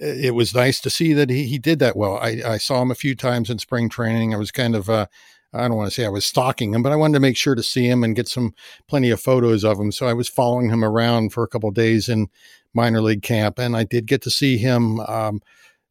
it 0.00 0.34
was 0.34 0.54
nice 0.54 0.80
to 0.80 0.90
see 0.90 1.12
that 1.12 1.30
he, 1.30 1.44
he 1.44 1.58
did 1.58 1.78
that 1.78 1.96
well. 1.96 2.16
I, 2.16 2.40
I 2.44 2.58
saw 2.58 2.82
him 2.82 2.90
a 2.90 2.96
few 2.96 3.14
times 3.14 3.50
in 3.50 3.58
spring 3.58 3.88
training. 3.88 4.34
I 4.34 4.38
was 4.38 4.50
kind 4.50 4.74
of, 4.74 4.90
uh, 4.90 5.06
I 5.52 5.68
don't 5.68 5.76
want 5.76 5.90
to 5.90 5.94
say 5.94 6.04
I 6.04 6.10
was 6.10 6.26
stalking 6.26 6.74
him, 6.74 6.82
but 6.82 6.92
I 6.92 6.96
wanted 6.96 7.14
to 7.14 7.20
make 7.20 7.36
sure 7.36 7.54
to 7.54 7.62
see 7.62 7.86
him 7.86 8.02
and 8.02 8.16
get 8.16 8.28
some 8.28 8.54
plenty 8.88 9.10
of 9.10 9.20
photos 9.20 9.64
of 9.64 9.78
him. 9.78 9.92
So 9.92 10.06
I 10.06 10.14
was 10.14 10.28
following 10.28 10.70
him 10.70 10.84
around 10.84 11.32
for 11.32 11.42
a 11.44 11.48
couple 11.48 11.70
days 11.70 12.08
in 12.08 12.28
minor 12.74 13.00
league 13.00 13.22
camp, 13.22 13.58
and 13.58 13.76
I 13.76 13.84
did 13.84 14.06
get 14.06 14.22
to 14.22 14.30
see 14.30 14.56
him. 14.56 15.00
Um, 15.00 15.40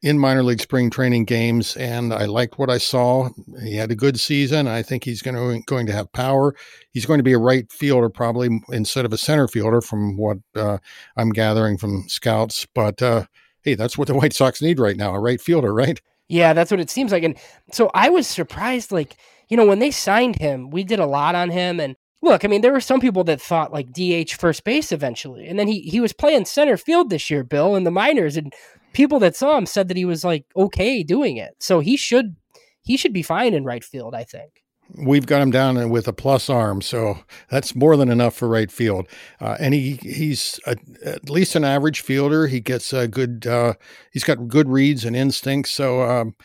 in 0.02 0.18
minor 0.18 0.44
league 0.44 0.62
spring 0.62 0.90
training 0.90 1.26
games, 1.26 1.76
and 1.76 2.14
I 2.14 2.26
liked 2.26 2.58
what 2.58 2.70
I 2.70 2.78
saw. 2.78 3.30
He 3.62 3.76
had 3.76 3.92
a 3.92 3.96
good 3.96 4.20
season. 4.20 4.68
I 4.68 4.82
think 4.82 5.04
he's 5.04 5.22
going 5.22 5.36
to 5.36 5.64
going 5.66 5.88
to 5.88 5.94
have 5.94 6.12
power. 6.14 6.56
He's 6.92 7.06
going 7.06 7.20
to 7.20 7.24
be 7.24 7.34
a 7.34 7.40
right 7.40 7.70
fielder 7.72 8.10
probably 8.10 8.62
instead 8.72 9.06
of 9.06 9.12
a 9.12 9.18
center 9.18 9.48
fielder, 9.48 9.82
from 9.82 10.16
what 10.18 10.38
uh, 10.56 10.78
I'm 11.18 11.32
gathering 11.32 11.78
from 11.78 12.08
scouts. 12.08 12.66
But 12.74 13.02
uh, 13.02 13.26
hey, 13.64 13.76
that's 13.76 13.98
what 13.98 14.08
the 14.08 14.14
White 14.16 14.34
Sox 14.34 14.62
need 14.62 14.80
right 14.80 14.98
now—a 14.98 15.20
right 15.20 15.42
fielder, 15.42 15.74
right? 15.74 16.00
Yeah, 16.30 16.54
that's 16.54 16.72
what 16.72 16.80
it 16.80 16.90
seems 16.90 17.12
like. 17.12 17.24
And 17.24 17.36
so 17.72 17.92
I 17.94 18.10
was 18.10 18.28
surprised, 18.28 18.92
like 18.92 19.18
you 19.50 19.58
know, 19.58 19.66
when 19.66 19.80
they 19.80 19.92
signed 19.92 20.38
him, 20.38 20.70
we 20.70 20.84
did 20.84 21.00
a 21.00 21.06
lot 21.06 21.36
on 21.36 21.50
him, 21.50 21.80
and 21.80 21.98
look, 22.22 22.46
I 22.46 22.48
mean, 22.48 22.62
there 22.62 22.72
were 22.72 22.80
some 22.80 23.02
people 23.02 23.26
that 23.26 23.42
thought 23.42 23.74
like 23.74 23.92
DH 23.92 24.32
first 24.32 24.64
base 24.64 24.94
eventually, 24.94 25.46
and 25.46 25.60
then 25.60 25.68
he 25.68 25.82
he 25.82 26.00
was 26.00 26.14
playing 26.14 26.46
center 26.46 26.78
field 26.78 27.10
this 27.10 27.30
year, 27.30 27.44
Bill, 27.44 27.76
in 27.76 27.84
the 27.84 27.92
minors, 27.92 28.38
and 28.38 28.54
people 28.94 29.20
that 29.20 29.36
saw 29.36 29.58
him 29.58 29.66
said 29.66 29.88
that 29.88 29.98
he 29.98 30.06
was 30.06 30.24
like 30.24 30.46
okay 30.56 31.04
doing 31.04 31.38
it. 31.38 31.56
So 31.60 31.80
he 31.80 31.98
should 31.98 32.36
he 32.82 32.98
should 32.98 33.14
be 33.14 33.24
fine 33.24 33.54
in 33.54 33.64
right 33.64 33.84
field, 33.84 34.16
I 34.16 34.24
think. 34.24 34.64
We've 34.96 35.28
got 35.28 35.42
him 35.44 35.52
down 35.52 35.92
with 35.92 36.08
a 36.08 36.14
plus 36.14 36.50
arm, 36.50 36.82
so 36.82 37.20
that's 37.52 37.76
more 37.76 37.96
than 37.96 38.10
enough 38.10 38.34
for 38.34 38.48
right 38.48 38.72
field. 38.72 39.08
Uh, 39.40 39.56
and 39.60 39.76
he 39.76 40.00
he's 40.02 40.60
a, 40.66 40.78
at 41.06 41.30
least 41.30 41.56
an 41.56 41.64
average 41.64 42.02
fielder. 42.02 42.48
He 42.48 42.60
gets 42.60 42.92
a 42.92 43.08
good. 43.08 43.46
Uh, 43.46 43.76
he's 44.12 44.24
got 44.24 44.48
good 44.48 44.68
reads 44.68 45.06
and 45.06 45.16
instincts. 45.16 45.70
So 45.70 46.02
um, 46.02 46.36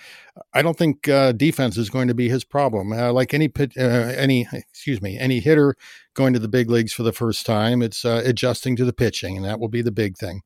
I 0.53 0.61
don't 0.61 0.77
think 0.77 1.09
uh, 1.09 1.33
defense 1.33 1.79
is 1.79 1.89
going 1.89 2.09
to 2.09 2.15
be 2.15 2.29
his 2.29 2.45
problem. 2.45 2.93
Uh, 2.93 3.13
like 3.13 3.33
any 3.33 3.49
pit, 3.49 3.73
uh, 3.79 3.81
any 3.81 4.47
excuse 4.53 5.01
me, 5.01 5.19
any 5.19 5.41
hitter 5.41 5.75
going 6.13 6.35
to 6.35 6.39
the 6.39 6.49
big 6.49 6.69
leagues 6.69 6.93
for 6.93 7.03
the 7.03 7.13
first 7.13 7.47
time, 7.47 7.81
it's 7.81 8.05
uh, 8.05 8.21
adjusting 8.27 8.77
to 8.77 8.85
the 8.85 8.93
pitching, 8.93 9.39
and 9.39 9.47
that 9.47 9.59
will 9.59 9.69
be 9.69 9.83
the 9.83 9.91
big 9.91 10.19
thing. 10.19 10.43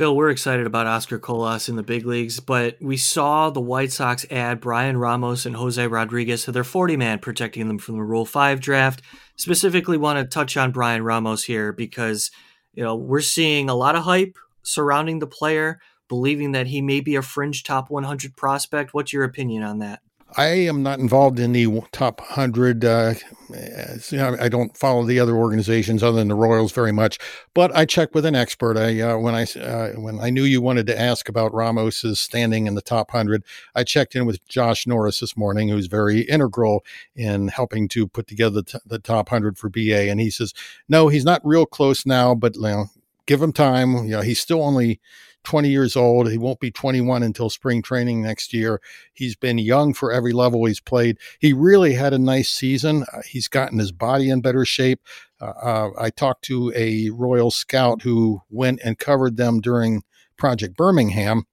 Bill, 0.00 0.16
we're 0.16 0.30
excited 0.30 0.66
about 0.66 0.86
Oscar 0.86 1.18
Colas 1.18 1.68
in 1.68 1.76
the 1.76 1.82
big 1.82 2.06
leagues, 2.06 2.40
but 2.40 2.78
we 2.80 2.96
saw 2.96 3.50
the 3.50 3.60
White 3.60 3.92
Sox 3.92 4.24
add 4.30 4.58
Bryan 4.58 4.96
Ramos 4.96 5.44
and 5.44 5.54
Jose 5.54 5.86
Rodriguez 5.86 6.44
to 6.44 6.52
their 6.52 6.64
40 6.64 6.96
man, 6.96 7.18
protecting 7.18 7.68
them 7.68 7.78
from 7.78 7.96
the 7.96 8.02
Rule 8.02 8.24
5 8.24 8.60
draft. 8.60 9.02
Specifically, 9.36 9.98
want 9.98 10.18
to 10.18 10.24
touch 10.24 10.56
on 10.56 10.72
Bryan 10.72 11.04
Ramos 11.04 11.44
here 11.44 11.70
because, 11.74 12.30
you 12.72 12.82
know, 12.82 12.96
we're 12.96 13.20
seeing 13.20 13.68
a 13.68 13.74
lot 13.74 13.94
of 13.94 14.04
hype 14.04 14.38
surrounding 14.62 15.18
the 15.18 15.26
player, 15.26 15.80
believing 16.08 16.52
that 16.52 16.68
he 16.68 16.80
may 16.80 17.00
be 17.00 17.16
a 17.16 17.20
fringe 17.20 17.62
top 17.62 17.90
100 17.90 18.38
prospect. 18.38 18.94
What's 18.94 19.12
your 19.12 19.24
opinion 19.24 19.62
on 19.62 19.80
that? 19.80 20.00
I 20.36 20.46
am 20.46 20.82
not 20.82 20.98
involved 20.98 21.40
in 21.40 21.52
the 21.52 21.82
top 21.92 22.20
100. 22.20 22.84
Uh, 22.84 23.14
I 23.52 24.48
don't 24.48 24.76
follow 24.76 25.04
the 25.04 25.18
other 25.18 25.36
organizations 25.36 26.02
other 26.02 26.18
than 26.18 26.28
the 26.28 26.34
Royals 26.34 26.72
very 26.72 26.92
much, 26.92 27.18
but 27.54 27.74
I 27.74 27.84
checked 27.84 28.14
with 28.14 28.24
an 28.24 28.34
expert. 28.34 28.76
I 28.76 29.00
uh, 29.00 29.18
when 29.18 29.34
I 29.34 29.42
uh, 29.42 29.92
when 30.00 30.20
I 30.20 30.30
knew 30.30 30.44
you 30.44 30.60
wanted 30.60 30.86
to 30.86 31.00
ask 31.00 31.28
about 31.28 31.52
Ramos's 31.52 32.20
standing 32.20 32.66
in 32.66 32.74
the 32.74 32.82
top 32.82 33.12
100, 33.12 33.44
I 33.74 33.82
checked 33.82 34.14
in 34.14 34.24
with 34.24 34.46
Josh 34.46 34.86
Norris 34.86 35.20
this 35.20 35.36
morning, 35.36 35.68
who's 35.68 35.86
very 35.86 36.20
integral 36.20 36.84
in 37.16 37.48
helping 37.48 37.88
to 37.88 38.06
put 38.06 38.26
together 38.26 38.62
the, 38.62 38.62
t- 38.62 38.78
the 38.86 38.98
top 38.98 39.30
100 39.30 39.58
for 39.58 39.68
BA, 39.68 40.10
and 40.10 40.20
he 40.20 40.30
says 40.30 40.54
no, 40.88 41.08
he's 41.08 41.24
not 41.24 41.40
real 41.44 41.66
close 41.66 42.06
now, 42.06 42.34
but 42.34 42.54
you 42.54 42.62
know, 42.62 42.86
give 43.26 43.42
him 43.42 43.52
time. 43.52 43.96
You 44.04 44.10
know, 44.10 44.20
he's 44.20 44.40
still 44.40 44.62
only 44.62 45.00
20 45.44 45.68
years 45.68 45.96
old. 45.96 46.30
He 46.30 46.38
won't 46.38 46.60
be 46.60 46.70
21 46.70 47.22
until 47.22 47.50
spring 47.50 47.82
training 47.82 48.22
next 48.22 48.52
year. 48.52 48.80
He's 49.12 49.36
been 49.36 49.58
young 49.58 49.94
for 49.94 50.12
every 50.12 50.32
level 50.32 50.64
he's 50.64 50.80
played. 50.80 51.18
He 51.38 51.52
really 51.52 51.94
had 51.94 52.12
a 52.12 52.18
nice 52.18 52.50
season. 52.50 53.04
Uh, 53.12 53.22
he's 53.26 53.48
gotten 53.48 53.78
his 53.78 53.92
body 53.92 54.30
in 54.30 54.40
better 54.40 54.64
shape. 54.64 55.00
Uh, 55.40 55.52
uh, 55.62 55.90
I 55.98 56.10
talked 56.10 56.44
to 56.46 56.72
a 56.76 57.10
Royal 57.10 57.50
scout 57.50 58.02
who 58.02 58.42
went 58.50 58.80
and 58.84 58.98
covered 58.98 59.36
them 59.36 59.60
during 59.60 60.02
Project 60.36 60.76
Birmingham, 60.76 61.44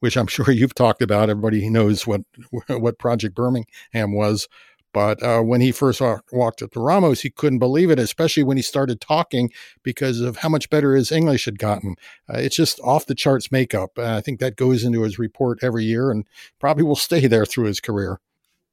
which 0.00 0.16
I'm 0.16 0.26
sure 0.28 0.50
you've 0.50 0.74
talked 0.74 1.02
about. 1.02 1.30
Everybody 1.30 1.68
knows 1.70 2.06
what 2.06 2.22
what 2.68 2.98
Project 2.98 3.34
Birmingham 3.34 4.12
was. 4.12 4.48
But 4.96 5.22
uh, 5.22 5.42
when 5.42 5.60
he 5.60 5.72
first 5.72 6.00
walked 6.32 6.62
up 6.62 6.70
to 6.70 6.80
Ramos, 6.80 7.20
he 7.20 7.28
couldn't 7.28 7.58
believe 7.58 7.90
it, 7.90 7.98
especially 7.98 8.44
when 8.44 8.56
he 8.56 8.62
started 8.62 8.98
talking 8.98 9.52
because 9.82 10.22
of 10.22 10.38
how 10.38 10.48
much 10.48 10.70
better 10.70 10.94
his 10.94 11.12
English 11.12 11.44
had 11.44 11.58
gotten. 11.58 11.96
Uh, 12.26 12.38
it's 12.38 12.56
just 12.56 12.80
off 12.80 13.04
the 13.04 13.14
charts 13.14 13.52
makeup. 13.52 13.98
Uh, 13.98 14.16
I 14.16 14.22
think 14.22 14.40
that 14.40 14.56
goes 14.56 14.84
into 14.84 15.02
his 15.02 15.18
report 15.18 15.58
every 15.62 15.84
year 15.84 16.10
and 16.10 16.24
probably 16.58 16.82
will 16.82 16.96
stay 16.96 17.26
there 17.26 17.44
through 17.44 17.66
his 17.66 17.78
career. 17.78 18.20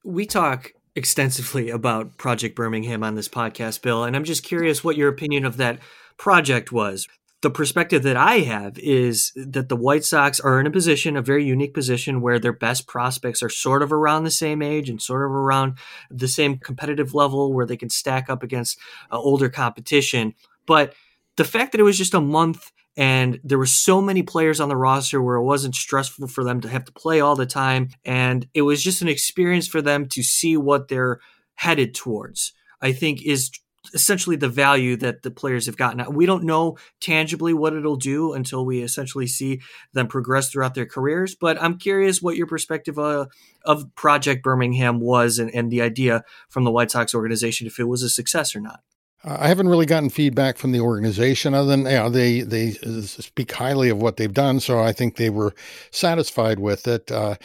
We 0.06 0.26
talk 0.26 0.72
extensively 0.96 1.70
about 1.70 2.16
Project 2.16 2.56
Birmingham 2.56 3.04
on 3.04 3.16
this 3.16 3.28
podcast, 3.28 3.82
Bill, 3.82 4.06
and 4.06 4.16
I'm 4.16 4.24
just 4.24 4.46
curious 4.46 4.82
what 4.82 4.96
your 4.96 5.10
opinion 5.10 5.44
of 5.44 5.58
that 5.58 5.80
project 6.16 6.72
was 6.72 7.06
the 7.44 7.52
perspective 7.52 8.04
that 8.04 8.16
I 8.16 8.40
have 8.40 8.80
is 8.80 9.34
that 9.36 9.68
the 9.68 9.76
White 9.76 10.06
Sox 10.06 10.40
are 10.40 10.62
in 10.62 10.66
a 10.66 10.72
position, 10.72 11.18
a 11.18 11.22
very 11.22 11.44
unique 11.44 11.74
position, 11.74 12.22
where 12.22 12.40
their 12.40 12.54
best 12.54 12.88
prospects 12.88 13.44
are 13.44 13.50
sort 13.50 13.84
of 13.84 13.92
around 13.92 14.24
the 14.24 14.32
same 14.32 14.62
age 14.62 14.90
and 14.90 15.02
sort 15.02 15.26
of 15.26 15.32
around 15.32 15.78
the 16.10 16.30
same 16.30 16.58
competitive 16.58 17.14
level 17.14 17.54
where 17.54 17.66
they 17.66 17.76
can 17.76 17.90
stack 17.90 18.30
up 18.30 18.44
against 18.44 18.80
uh, 19.12 19.20
older 19.20 19.50
competition. 19.50 20.34
But 20.66 20.96
the 21.36 21.44
fact 21.44 21.74
that 21.74 21.82
it 21.82 21.84
was 21.84 21.98
just 21.98 22.14
a 22.14 22.22
month 22.22 22.72
and 22.96 23.42
there 23.44 23.58
were 23.58 23.66
so 23.66 24.02
many 24.02 24.24
players 24.24 24.62
on 24.62 24.70
the 24.70 24.78
roster 24.78 25.22
where 25.22 25.36
it 25.36 25.44
wasn't 25.44 25.76
stressful 25.76 26.30
for 26.30 26.46
them 26.46 26.62
to 26.62 26.70
have 26.70 26.86
to 26.86 26.94
play 26.94 27.20
all 27.20 27.36
the 27.36 27.46
time 27.46 27.90
and 28.06 28.48
it 28.54 28.62
was 28.62 28.82
just 28.82 29.02
an 29.02 29.10
experience 29.10 29.68
for 29.68 29.82
them 29.82 30.08
to 30.08 30.24
see 30.24 30.56
what 30.56 30.88
they're 30.88 31.20
headed 31.56 31.96
towards 31.96 32.54
i 32.82 32.92
think 32.92 33.24
is 33.24 33.50
essentially 33.94 34.36
the 34.36 34.50
value 34.50 34.96
that 34.98 35.24
the 35.24 35.32
players 35.32 35.66
have 35.66 35.78
gotten. 35.78 36.14
We 36.14 36.26
don't 36.26 36.46
know 36.46 36.78
tangibly 37.02 37.54
what 37.54 37.74
it'll 37.74 37.98
do 37.98 38.34
until 38.34 38.66
we 38.66 38.82
essentially 38.82 39.28
see 39.28 39.62
them 39.94 40.08
progress 40.08 40.50
throughout 40.50 40.74
their 40.74 40.86
careers. 40.86 41.36
But 41.36 41.62
I'm 41.62 41.78
curious 41.78 42.22
what 42.22 42.38
your 42.38 42.48
perspective 42.48 42.98
uh, 42.98 43.26
of 43.66 43.94
Project 43.96 44.44
Birmingham 44.44 45.00
was 45.00 45.40
and, 45.40 45.54
and 45.54 45.72
the 45.72 45.82
idea 45.82 46.24
from 46.50 46.64
the 46.64 46.72
White 46.72 46.92
Sox 46.92 47.14
organization, 47.14 47.68
if 47.68 47.80
it 47.80 47.88
was 47.88 48.04
a 48.04 48.10
success 48.10 48.56
or 48.56 48.62
not. 48.62 48.82
I 49.26 49.48
haven't 49.48 49.70
really 49.70 49.86
gotten 49.86 50.10
feedback 50.10 50.58
from 50.58 50.74
the 50.74 50.82
organization 50.82 51.54
other 51.54 51.70
than 51.70 51.86
you 51.86 51.92
know, 51.92 52.10
they 52.10 52.42
they 52.42 52.72
speak 52.72 53.54
highly 53.54 53.90
of 53.90 54.02
what 54.02 54.18
they've 54.18 54.34
done, 54.34 54.60
so 54.60 54.80
I 54.80 54.92
think 54.92 55.16
they 55.16 55.30
were 55.30 55.54
satisfied 55.92 56.60
with 56.60 56.88
it. 56.88 57.10
Uh, 57.10 57.36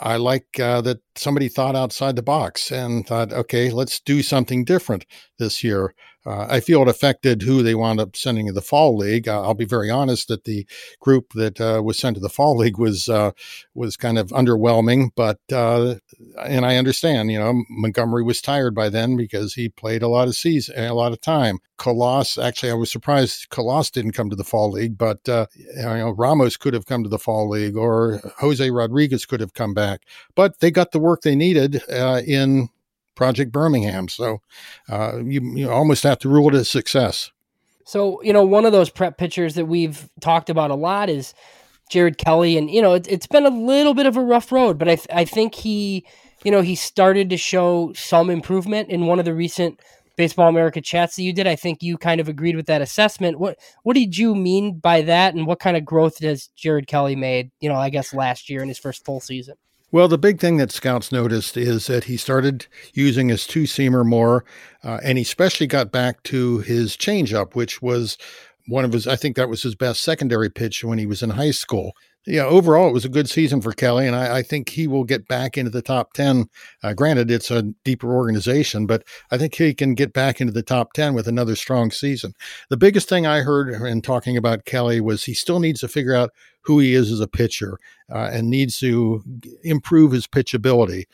I 0.00 0.16
like 0.16 0.58
uh, 0.58 0.80
that 0.82 1.00
somebody 1.14 1.48
thought 1.48 1.76
outside 1.76 2.16
the 2.16 2.22
box 2.22 2.72
and 2.72 3.06
thought, 3.06 3.34
okay, 3.34 3.70
let's 3.70 4.00
do 4.00 4.22
something 4.22 4.64
different 4.64 5.04
this 5.38 5.62
year. 5.62 5.94
Uh, 6.26 6.46
I 6.50 6.60
feel 6.60 6.82
it 6.82 6.88
affected 6.88 7.42
who 7.42 7.62
they 7.62 7.74
wound 7.74 8.00
up 8.00 8.16
sending 8.16 8.48
to 8.48 8.52
the 8.52 8.60
fall 8.60 8.96
league. 8.96 9.28
Uh, 9.28 9.42
I'll 9.42 9.54
be 9.54 9.64
very 9.64 9.90
honest 9.90 10.26
that 10.26 10.44
the 10.44 10.66
group 10.98 11.32
that 11.34 11.60
uh, 11.60 11.80
was 11.84 11.98
sent 11.98 12.16
to 12.16 12.20
the 12.20 12.28
fall 12.28 12.56
league 12.56 12.78
was 12.78 13.08
uh, 13.08 13.30
was 13.74 13.96
kind 13.96 14.18
of 14.18 14.28
underwhelming, 14.30 15.10
but 15.14 15.38
uh, 15.52 15.96
and 16.42 16.66
I 16.66 16.76
understand. 16.76 17.30
You 17.30 17.38
know, 17.38 17.62
Montgomery 17.70 18.24
was 18.24 18.40
tired 18.40 18.74
by 18.74 18.88
then 18.88 19.16
because 19.16 19.54
he 19.54 19.68
played 19.68 20.02
a 20.02 20.08
lot 20.08 20.26
of 20.26 20.34
season, 20.34 20.76
a 20.78 20.94
lot 20.94 21.12
of 21.12 21.20
time. 21.20 21.58
Colas, 21.76 22.38
actually, 22.38 22.72
I 22.72 22.74
was 22.74 22.90
surprised 22.90 23.50
Colas 23.50 23.90
didn't 23.90 24.12
come 24.12 24.30
to 24.30 24.36
the 24.36 24.44
fall 24.44 24.72
league, 24.72 24.98
but 24.98 25.28
uh, 25.28 25.46
you 25.54 25.82
know, 25.82 26.10
Ramos 26.10 26.56
could 26.56 26.74
have 26.74 26.86
come 26.86 27.04
to 27.04 27.08
the 27.08 27.18
fall 27.18 27.48
league, 27.48 27.76
or 27.76 28.20
Jose 28.38 28.68
Rodriguez 28.68 29.26
could 29.26 29.40
have 29.40 29.54
come 29.54 29.74
back, 29.74 30.02
but 30.34 30.58
they 30.58 30.72
got 30.72 30.90
the 30.90 30.98
work 30.98 31.20
they 31.22 31.36
needed 31.36 31.82
in 31.88 32.70
Project 33.16 33.50
Birmingham. 33.50 34.08
So 34.08 34.40
uh, 34.88 35.18
you, 35.24 35.40
you 35.56 35.70
almost 35.70 36.04
have 36.04 36.20
to 36.20 36.28
rule 36.28 36.48
it 36.48 36.54
a 36.54 36.64
success. 36.64 37.32
So, 37.84 38.22
you 38.22 38.32
know, 38.32 38.44
one 38.44 38.64
of 38.64 38.72
those 38.72 38.90
prep 38.90 39.18
pitchers 39.18 39.54
that 39.54 39.66
we've 39.66 40.08
talked 40.20 40.50
about 40.50 40.70
a 40.70 40.74
lot 40.74 41.08
is 41.08 41.34
Jared 41.90 42.18
Kelly. 42.18 42.56
And, 42.56 42.70
you 42.70 42.82
know, 42.82 42.94
it, 42.94 43.06
has 43.06 43.26
been 43.26 43.46
a 43.46 43.50
little 43.50 43.94
bit 43.94 44.06
of 44.06 44.16
a 44.16 44.22
rough 44.22 44.52
road, 44.52 44.78
but 44.78 44.88
I, 44.88 44.96
th- 44.96 45.08
I 45.12 45.24
think 45.24 45.54
he, 45.54 46.04
you 46.44 46.50
know, 46.50 46.62
he 46.62 46.74
started 46.74 47.30
to 47.30 47.36
show 47.36 47.92
some 47.94 48.30
improvement 48.30 48.90
in 48.90 49.06
one 49.06 49.18
of 49.18 49.24
the 49.24 49.34
recent 49.34 49.80
Baseball 50.16 50.48
America 50.48 50.80
chats 50.80 51.16
that 51.16 51.22
you 51.22 51.32
did. 51.32 51.46
I 51.46 51.56
think 51.56 51.82
you 51.82 51.98
kind 51.98 52.20
of 52.20 52.28
agreed 52.28 52.56
with 52.56 52.66
that 52.66 52.80
assessment. 52.80 53.38
What 53.38 53.58
what 53.82 53.94
did 53.94 54.16
you 54.16 54.34
mean 54.34 54.78
by 54.78 55.02
that, 55.02 55.34
and 55.34 55.46
what 55.46 55.60
kind 55.60 55.76
of 55.76 55.84
growth 55.84 56.20
has 56.20 56.48
Jared 56.56 56.86
Kelly 56.86 57.14
made? 57.14 57.50
You 57.60 57.68
know, 57.68 57.74
I 57.74 57.90
guess 57.90 58.14
last 58.14 58.48
year 58.48 58.62
in 58.62 58.68
his 58.68 58.78
first 58.78 59.04
full 59.04 59.20
season. 59.20 59.56
Well, 59.92 60.08
the 60.08 60.18
big 60.18 60.40
thing 60.40 60.56
that 60.56 60.72
scouts 60.72 61.12
noticed 61.12 61.56
is 61.56 61.86
that 61.86 62.04
he 62.04 62.16
started 62.16 62.66
using 62.92 63.28
his 63.28 63.46
two 63.46 63.64
seamer 63.64 64.04
more, 64.04 64.44
uh, 64.82 64.98
and 65.02 65.16
he 65.16 65.22
especially 65.22 65.68
got 65.68 65.92
back 65.92 66.22
to 66.24 66.58
his 66.58 66.96
changeup, 66.96 67.54
which 67.54 67.80
was 67.80 68.18
one 68.66 68.84
of 68.84 68.92
his, 68.92 69.06
I 69.06 69.14
think 69.14 69.36
that 69.36 69.48
was 69.48 69.62
his 69.62 69.76
best 69.76 70.02
secondary 70.02 70.50
pitch 70.50 70.82
when 70.82 70.98
he 70.98 71.06
was 71.06 71.22
in 71.22 71.30
high 71.30 71.52
school. 71.52 71.92
Yeah, 72.26 72.44
overall, 72.44 72.88
it 72.88 72.92
was 72.92 73.04
a 73.04 73.10
good 73.10 73.30
season 73.30 73.60
for 73.60 73.72
Kelly, 73.72 74.06
and 74.06 74.16
I, 74.16 74.38
I 74.38 74.42
think 74.42 74.70
he 74.70 74.88
will 74.88 75.04
get 75.04 75.28
back 75.28 75.56
into 75.56 75.70
the 75.70 75.80
top 75.80 76.12
10. 76.14 76.48
Uh, 76.82 76.92
granted, 76.92 77.30
it's 77.30 77.52
a 77.52 77.62
deeper 77.84 78.12
organization, 78.12 78.84
but 78.86 79.04
I 79.30 79.38
think 79.38 79.54
he 79.54 79.72
can 79.74 79.94
get 79.94 80.12
back 80.12 80.40
into 80.40 80.52
the 80.52 80.62
top 80.62 80.92
10 80.94 81.14
with 81.14 81.28
another 81.28 81.54
strong 81.54 81.92
season. 81.92 82.34
The 82.68 82.76
biggest 82.76 83.08
thing 83.08 83.26
I 83.26 83.42
heard 83.42 83.72
in 83.72 84.02
talking 84.02 84.36
about 84.36 84.64
Kelly 84.64 85.00
was 85.00 85.24
he 85.24 85.34
still 85.34 85.60
needs 85.60 85.80
to 85.80 85.88
figure 85.88 86.14
out 86.14 86.30
who 86.62 86.80
he 86.80 86.94
is 86.94 87.12
as 87.12 87.20
a 87.20 87.28
pitcher 87.28 87.78
uh, 88.12 88.28
and 88.32 88.50
needs 88.50 88.78
to 88.80 89.22
improve 89.62 90.10
his 90.10 90.26
pitchability. 90.26 91.04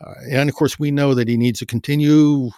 Uh, 0.00 0.14
and 0.30 0.48
of 0.48 0.54
course, 0.54 0.78
we 0.78 0.92
know 0.92 1.14
that 1.14 1.26
he 1.26 1.36
needs 1.36 1.58
to 1.58 1.66
continue 1.66 2.50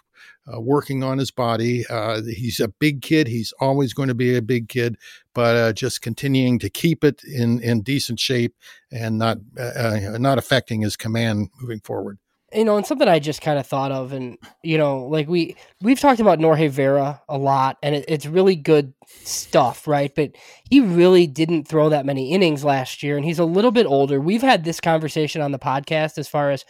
uh, 0.53 0.61
working 0.61 1.03
on 1.03 1.19
his 1.19 1.31
body. 1.31 1.87
Uh, 1.89 2.23
he's 2.23 2.61
a 2.61 2.69
big 2.69 3.03
kid. 3.03 3.29
He's 3.29 3.53
always 3.61 3.93
going 3.93 4.09
to 4.09 4.15
be 4.15 4.37
a 4.37 4.43
big 4.43 4.69
kid, 4.69 4.97
but 5.35 5.57
uh, 5.57 5.73
just 5.73 6.03
continuing 6.03 6.59
to 6.61 6.71
keep 6.71 7.05
it 7.05 7.23
in, 7.25 7.61
in 7.61 7.83
decent 7.83 8.21
shape 8.21 8.55
and 8.91 9.19
not 9.19 9.39
uh, 9.59 9.63
uh, 9.63 10.19
not 10.19 10.39
affecting 10.39 10.81
his 10.81 10.97
command 10.97 11.49
moving 11.61 11.81
forward. 11.81 12.19
You 12.55 12.67
know, 12.67 12.77
and 12.77 12.85
something 12.85 13.09
I 13.09 13.19
just 13.19 13.41
kind 13.41 13.59
of 13.59 13.67
thought 13.67 13.93
of, 13.93 14.13
and 14.13 14.37
you 14.63 14.77
know, 14.77 15.07
like 15.07 15.27
we 15.27 15.57
we've 15.81 16.01
talked 16.01 16.21
about 16.21 16.39
Norge 16.39 16.69
Vera 16.69 17.23
a 17.27 17.39
lot, 17.39 17.79
and 17.83 17.95
it, 17.95 18.05
it's 18.09 18.27
really 18.27 18.57
good 18.57 18.93
stuff, 19.25 19.89
right? 19.89 20.15
But 20.15 20.33
he 20.69 20.81
really 20.81 21.27
didn't 21.27 21.67
throw 21.67 21.89
that 21.89 22.05
many 22.05 22.33
innings 22.33 22.63
last 22.63 23.03
year, 23.03 23.17
and 23.17 23.25
he's 23.25 23.39
a 23.39 23.45
little 23.45 23.71
bit 23.71 23.87
older. 23.87 24.21
We've 24.21 24.43
had 24.43 24.65
this 24.65 24.81
conversation 24.81 25.41
on 25.41 25.53
the 25.53 25.59
podcast 25.59 26.19
as 26.19 26.29
far 26.29 26.51
as 26.51 26.67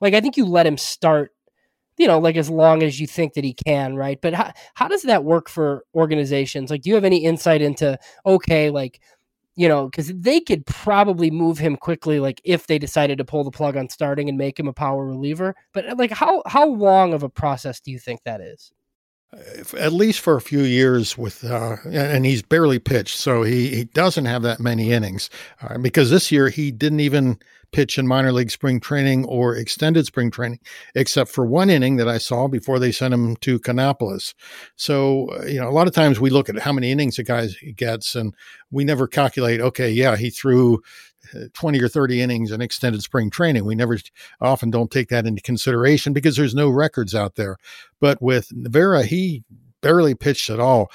like 0.00 0.14
I 0.14 0.20
think 0.20 0.36
you 0.36 0.46
let 0.46 0.66
him 0.66 0.78
start 0.78 1.30
you 2.00 2.06
know, 2.06 2.18
like 2.18 2.36
as 2.36 2.48
long 2.48 2.82
as 2.82 2.98
you 2.98 3.06
think 3.06 3.34
that 3.34 3.44
he 3.44 3.52
can, 3.52 3.94
right? 3.94 4.18
But 4.22 4.32
how, 4.32 4.52
how 4.72 4.88
does 4.88 5.02
that 5.02 5.22
work 5.22 5.50
for 5.50 5.84
organizations? 5.94 6.70
Like, 6.70 6.80
do 6.80 6.88
you 6.88 6.94
have 6.94 7.04
any 7.04 7.18
insight 7.18 7.60
into, 7.60 7.98
okay, 8.24 8.70
like, 8.70 9.02
you 9.54 9.68
know, 9.68 9.84
because 9.84 10.10
they 10.14 10.40
could 10.40 10.64
probably 10.64 11.30
move 11.30 11.58
him 11.58 11.76
quickly, 11.76 12.18
like 12.18 12.40
if 12.42 12.66
they 12.66 12.78
decided 12.78 13.18
to 13.18 13.24
pull 13.26 13.44
the 13.44 13.50
plug 13.50 13.76
on 13.76 13.90
starting 13.90 14.30
and 14.30 14.38
make 14.38 14.58
him 14.58 14.66
a 14.66 14.72
power 14.72 15.04
reliever. 15.04 15.54
But 15.74 15.98
like, 15.98 16.10
how 16.10 16.42
how 16.46 16.66
long 16.66 17.12
of 17.12 17.22
a 17.22 17.28
process 17.28 17.80
do 17.80 17.90
you 17.90 17.98
think 17.98 18.22
that 18.24 18.40
is? 18.40 18.72
At 19.78 19.92
least 19.92 20.20
for 20.20 20.36
a 20.36 20.40
few 20.40 20.62
years 20.62 21.18
with, 21.18 21.44
uh, 21.44 21.76
and 21.84 22.24
he's 22.24 22.40
barely 22.40 22.78
pitched, 22.78 23.18
so 23.18 23.42
he 23.42 23.68
he 23.68 23.84
doesn't 23.84 24.24
have 24.24 24.40
that 24.42 24.58
many 24.58 24.90
innings 24.92 25.28
uh, 25.60 25.76
because 25.76 26.08
this 26.08 26.32
year 26.32 26.48
he 26.48 26.70
didn't 26.70 27.00
even 27.00 27.38
pitch 27.72 27.98
in 27.98 28.06
minor 28.06 28.32
league 28.32 28.50
spring 28.50 28.80
training 28.80 29.24
or 29.26 29.54
extended 29.54 30.06
spring 30.06 30.30
training, 30.30 30.60
except 30.94 31.30
for 31.30 31.44
one 31.44 31.70
inning 31.70 31.96
that 31.96 32.08
I 32.08 32.18
saw 32.18 32.48
before 32.48 32.78
they 32.78 32.92
sent 32.92 33.14
him 33.14 33.36
to 33.36 33.58
Kannapolis. 33.58 34.34
So, 34.76 35.28
uh, 35.30 35.44
you 35.46 35.60
know, 35.60 35.68
a 35.68 35.72
lot 35.72 35.86
of 35.86 35.94
times 35.94 36.20
we 36.20 36.30
look 36.30 36.48
at 36.48 36.58
how 36.58 36.72
many 36.72 36.90
innings 36.90 37.18
a 37.18 37.22
guy 37.22 37.48
gets 37.76 38.14
and 38.14 38.34
we 38.70 38.84
never 38.84 39.06
calculate, 39.06 39.60
okay, 39.60 39.90
yeah, 39.90 40.16
he 40.16 40.30
threw 40.30 40.82
uh, 41.34 41.44
20 41.54 41.80
or 41.80 41.88
30 41.88 42.20
innings 42.20 42.50
in 42.50 42.60
extended 42.60 43.02
spring 43.02 43.30
training. 43.30 43.64
We 43.64 43.74
never 43.74 43.98
often 44.40 44.70
don't 44.70 44.90
take 44.90 45.08
that 45.08 45.26
into 45.26 45.42
consideration 45.42 46.12
because 46.12 46.36
there's 46.36 46.54
no 46.54 46.70
records 46.70 47.14
out 47.14 47.36
there. 47.36 47.56
But 48.00 48.20
with 48.22 48.48
Vera, 48.50 49.02
he 49.04 49.44
barely 49.80 50.14
pitched 50.14 50.50
at 50.50 50.60
all 50.60 50.90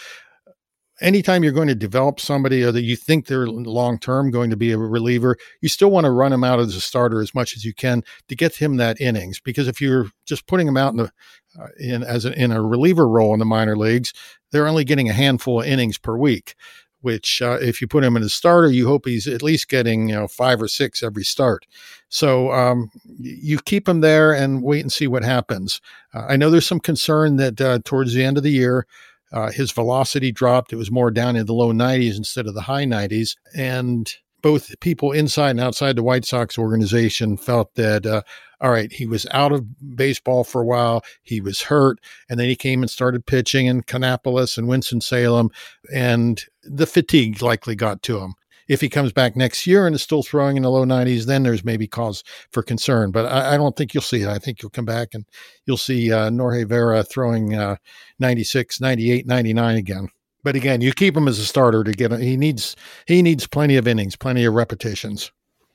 anytime 1.01 1.43
you're 1.43 1.51
going 1.51 1.67
to 1.67 1.75
develop 1.75 2.19
somebody 2.19 2.63
or 2.63 2.71
that 2.71 2.83
you 2.83 2.95
think 2.95 3.27
they're 3.27 3.47
long 3.47 3.99
term 3.99 4.31
going 4.31 4.49
to 4.49 4.57
be 4.57 4.71
a 4.71 4.77
reliever, 4.77 5.37
you 5.61 5.69
still 5.69 5.91
want 5.91 6.05
to 6.05 6.11
run 6.11 6.33
him 6.33 6.43
out 6.43 6.59
as 6.59 6.75
a 6.75 6.81
starter 6.81 7.21
as 7.21 7.33
much 7.33 7.55
as 7.55 7.65
you 7.65 7.73
can 7.73 8.03
to 8.27 8.35
get 8.35 8.55
him 8.55 8.77
that 8.77 8.99
innings. 9.01 9.39
Because 9.39 9.67
if 9.67 9.81
you're 9.81 10.07
just 10.25 10.47
putting 10.47 10.67
him 10.67 10.77
out 10.77 10.93
in 10.93 10.97
the 10.97 11.11
uh, 11.59 11.67
in 11.79 12.03
as 12.03 12.25
a, 12.25 12.33
in 12.41 12.51
a 12.51 12.61
reliever 12.61 13.07
role 13.07 13.33
in 13.33 13.39
the 13.39 13.45
minor 13.45 13.77
leagues, 13.77 14.13
they're 14.51 14.67
only 14.67 14.83
getting 14.83 15.09
a 15.09 15.13
handful 15.13 15.61
of 15.61 15.67
innings 15.67 15.97
per 15.97 16.17
week. 16.17 16.55
Which, 17.01 17.39
uh, 17.39 17.59
if 17.61 17.81
you 17.81 17.87
put 17.87 18.03
him 18.03 18.17
in 18.17 18.23
a 18.23 18.29
starter, 18.29 18.71
you 18.71 18.87
hope 18.87 19.05
he's 19.05 19.27
at 19.27 19.43
least 19.43 19.69
getting 19.69 20.09
you 20.09 20.15
know 20.15 20.27
five 20.27 20.59
or 20.59 20.67
six 20.67 21.03
every 21.03 21.23
start. 21.23 21.67
So 22.09 22.51
um, 22.51 22.89
you 23.19 23.59
keep 23.59 23.87
him 23.87 24.01
there 24.01 24.33
and 24.33 24.63
wait 24.63 24.81
and 24.81 24.91
see 24.91 25.05
what 25.05 25.23
happens. 25.23 25.81
Uh, 26.15 26.25
I 26.27 26.35
know 26.35 26.49
there's 26.49 26.65
some 26.65 26.79
concern 26.79 27.35
that 27.35 27.61
uh, 27.61 27.79
towards 27.85 28.15
the 28.15 28.23
end 28.23 28.37
of 28.37 28.43
the 28.43 28.51
year, 28.51 28.87
uh, 29.35 29.51
his 29.51 29.71
velocity 29.71 30.31
dropped. 30.31 30.71
It 30.71 30.77
was 30.77 30.89
more 30.89 31.11
down 31.11 31.35
in 31.35 31.45
the 31.45 31.53
low 31.53 31.73
90s 31.73 32.15
instead 32.15 32.47
of 32.47 32.53
the 32.53 32.61
high 32.61 32.85
90s. 32.85 33.35
And 33.53 34.11
both 34.41 34.79
people 34.79 35.11
inside 35.11 35.51
and 35.51 35.59
outside 35.59 35.97
the 35.97 36.03
White 36.03 36.23
Sox 36.23 36.57
organization 36.57 37.35
felt 37.35 37.75
that, 37.75 38.05
uh, 38.05 38.21
all 38.61 38.71
right, 38.71 38.91
he 38.93 39.05
was 39.05 39.27
out 39.31 39.51
of 39.51 39.95
baseball 39.95 40.45
for 40.45 40.61
a 40.61 40.65
while. 40.65 41.03
He 41.21 41.41
was 41.41 41.63
hurt. 41.63 41.99
And 42.29 42.39
then 42.39 42.47
he 42.47 42.55
came 42.55 42.81
and 42.81 42.89
started 42.89 43.25
pitching 43.25 43.65
in 43.65 43.83
Kannapolis 43.83 44.57
and 44.57 44.69
Winston-Salem. 44.69 45.51
And 45.93 46.41
the 46.63 46.87
fatigue 46.87 47.41
likely 47.41 47.75
got 47.75 48.01
to 48.03 48.19
him. 48.19 48.35
If 48.67 48.81
he 48.81 48.89
comes 48.89 49.11
back 49.11 49.35
next 49.35 49.67
year 49.67 49.85
and 49.85 49.95
is 49.95 50.01
still 50.01 50.23
throwing 50.23 50.57
in 50.57 50.63
the 50.63 50.71
low 50.71 50.85
90s, 50.85 51.25
then 51.25 51.43
there's 51.43 51.63
maybe 51.63 51.87
cause 51.87 52.23
for 52.51 52.63
concern. 52.63 53.11
But 53.11 53.25
I, 53.25 53.53
I 53.53 53.57
don't 53.57 53.75
think 53.75 53.93
you'll 53.93 54.01
see 54.01 54.21
it. 54.21 54.27
I 54.27 54.39
think 54.39 54.61
you'll 54.61 54.71
come 54.71 54.85
back 54.85 55.09
and 55.13 55.25
you'll 55.65 55.77
see 55.77 56.11
uh, 56.11 56.29
Norge 56.29 56.67
Vera 56.67 57.03
throwing 57.03 57.55
uh, 57.55 57.75
96, 58.19 58.81
98, 58.81 59.27
99 59.27 59.75
again. 59.75 60.09
But 60.43 60.55
again, 60.55 60.81
you 60.81 60.93
keep 60.93 61.17
him 61.17 61.27
as 61.27 61.39
a 61.39 61.45
starter 61.45 61.83
to 61.83 61.91
get. 61.91 62.11
him. 62.11 62.21
He 62.21 62.37
needs 62.37 62.75
he 63.07 63.23
needs 63.23 63.47
plenty 63.47 63.77
of 63.77 63.87
innings, 63.87 64.15
plenty 64.15 64.45
of 64.45 64.53
repetitions. 64.53 65.31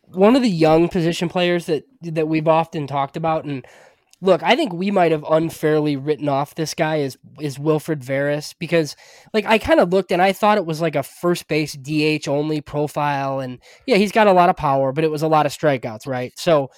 One 0.06 0.36
of 0.36 0.42
the 0.42 0.48
young 0.48 0.88
position 0.88 1.28
players 1.28 1.66
that 1.66 1.84
that 2.02 2.28
we've 2.28 2.46
often 2.46 2.86
talked 2.86 3.16
about, 3.16 3.44
and 3.44 3.66
look, 4.20 4.42
I 4.42 4.54
think 4.56 4.72
we 4.72 4.90
might 4.90 5.12
have 5.12 5.24
unfairly 5.28 5.96
written 5.96 6.28
off 6.28 6.54
this 6.54 6.74
guy 6.74 7.00
as 7.00 7.16
is 7.40 7.58
Wilfred 7.58 8.00
Veras 8.00 8.54
because 8.58 8.96
like 9.32 9.46
I 9.46 9.58
kind 9.58 9.80
of 9.80 9.90
looked 9.92 10.12
and 10.12 10.20
I 10.20 10.32
thought 10.32 10.58
it 10.58 10.66
was 10.66 10.80
like 10.80 10.96
a 10.96 11.02
first 11.02 11.48
base 11.48 11.72
DH 11.72 12.28
only 12.28 12.60
profile 12.60 13.40
and 13.40 13.58
yeah, 13.86 13.96
he's 13.96 14.12
got 14.12 14.26
a 14.26 14.32
lot 14.32 14.50
of 14.50 14.56
power, 14.56 14.92
but 14.92 15.04
it 15.04 15.10
was 15.10 15.22
a 15.22 15.28
lot 15.28 15.46
of 15.46 15.52
strikeouts, 15.52 16.06
right? 16.06 16.32
So 16.36 16.70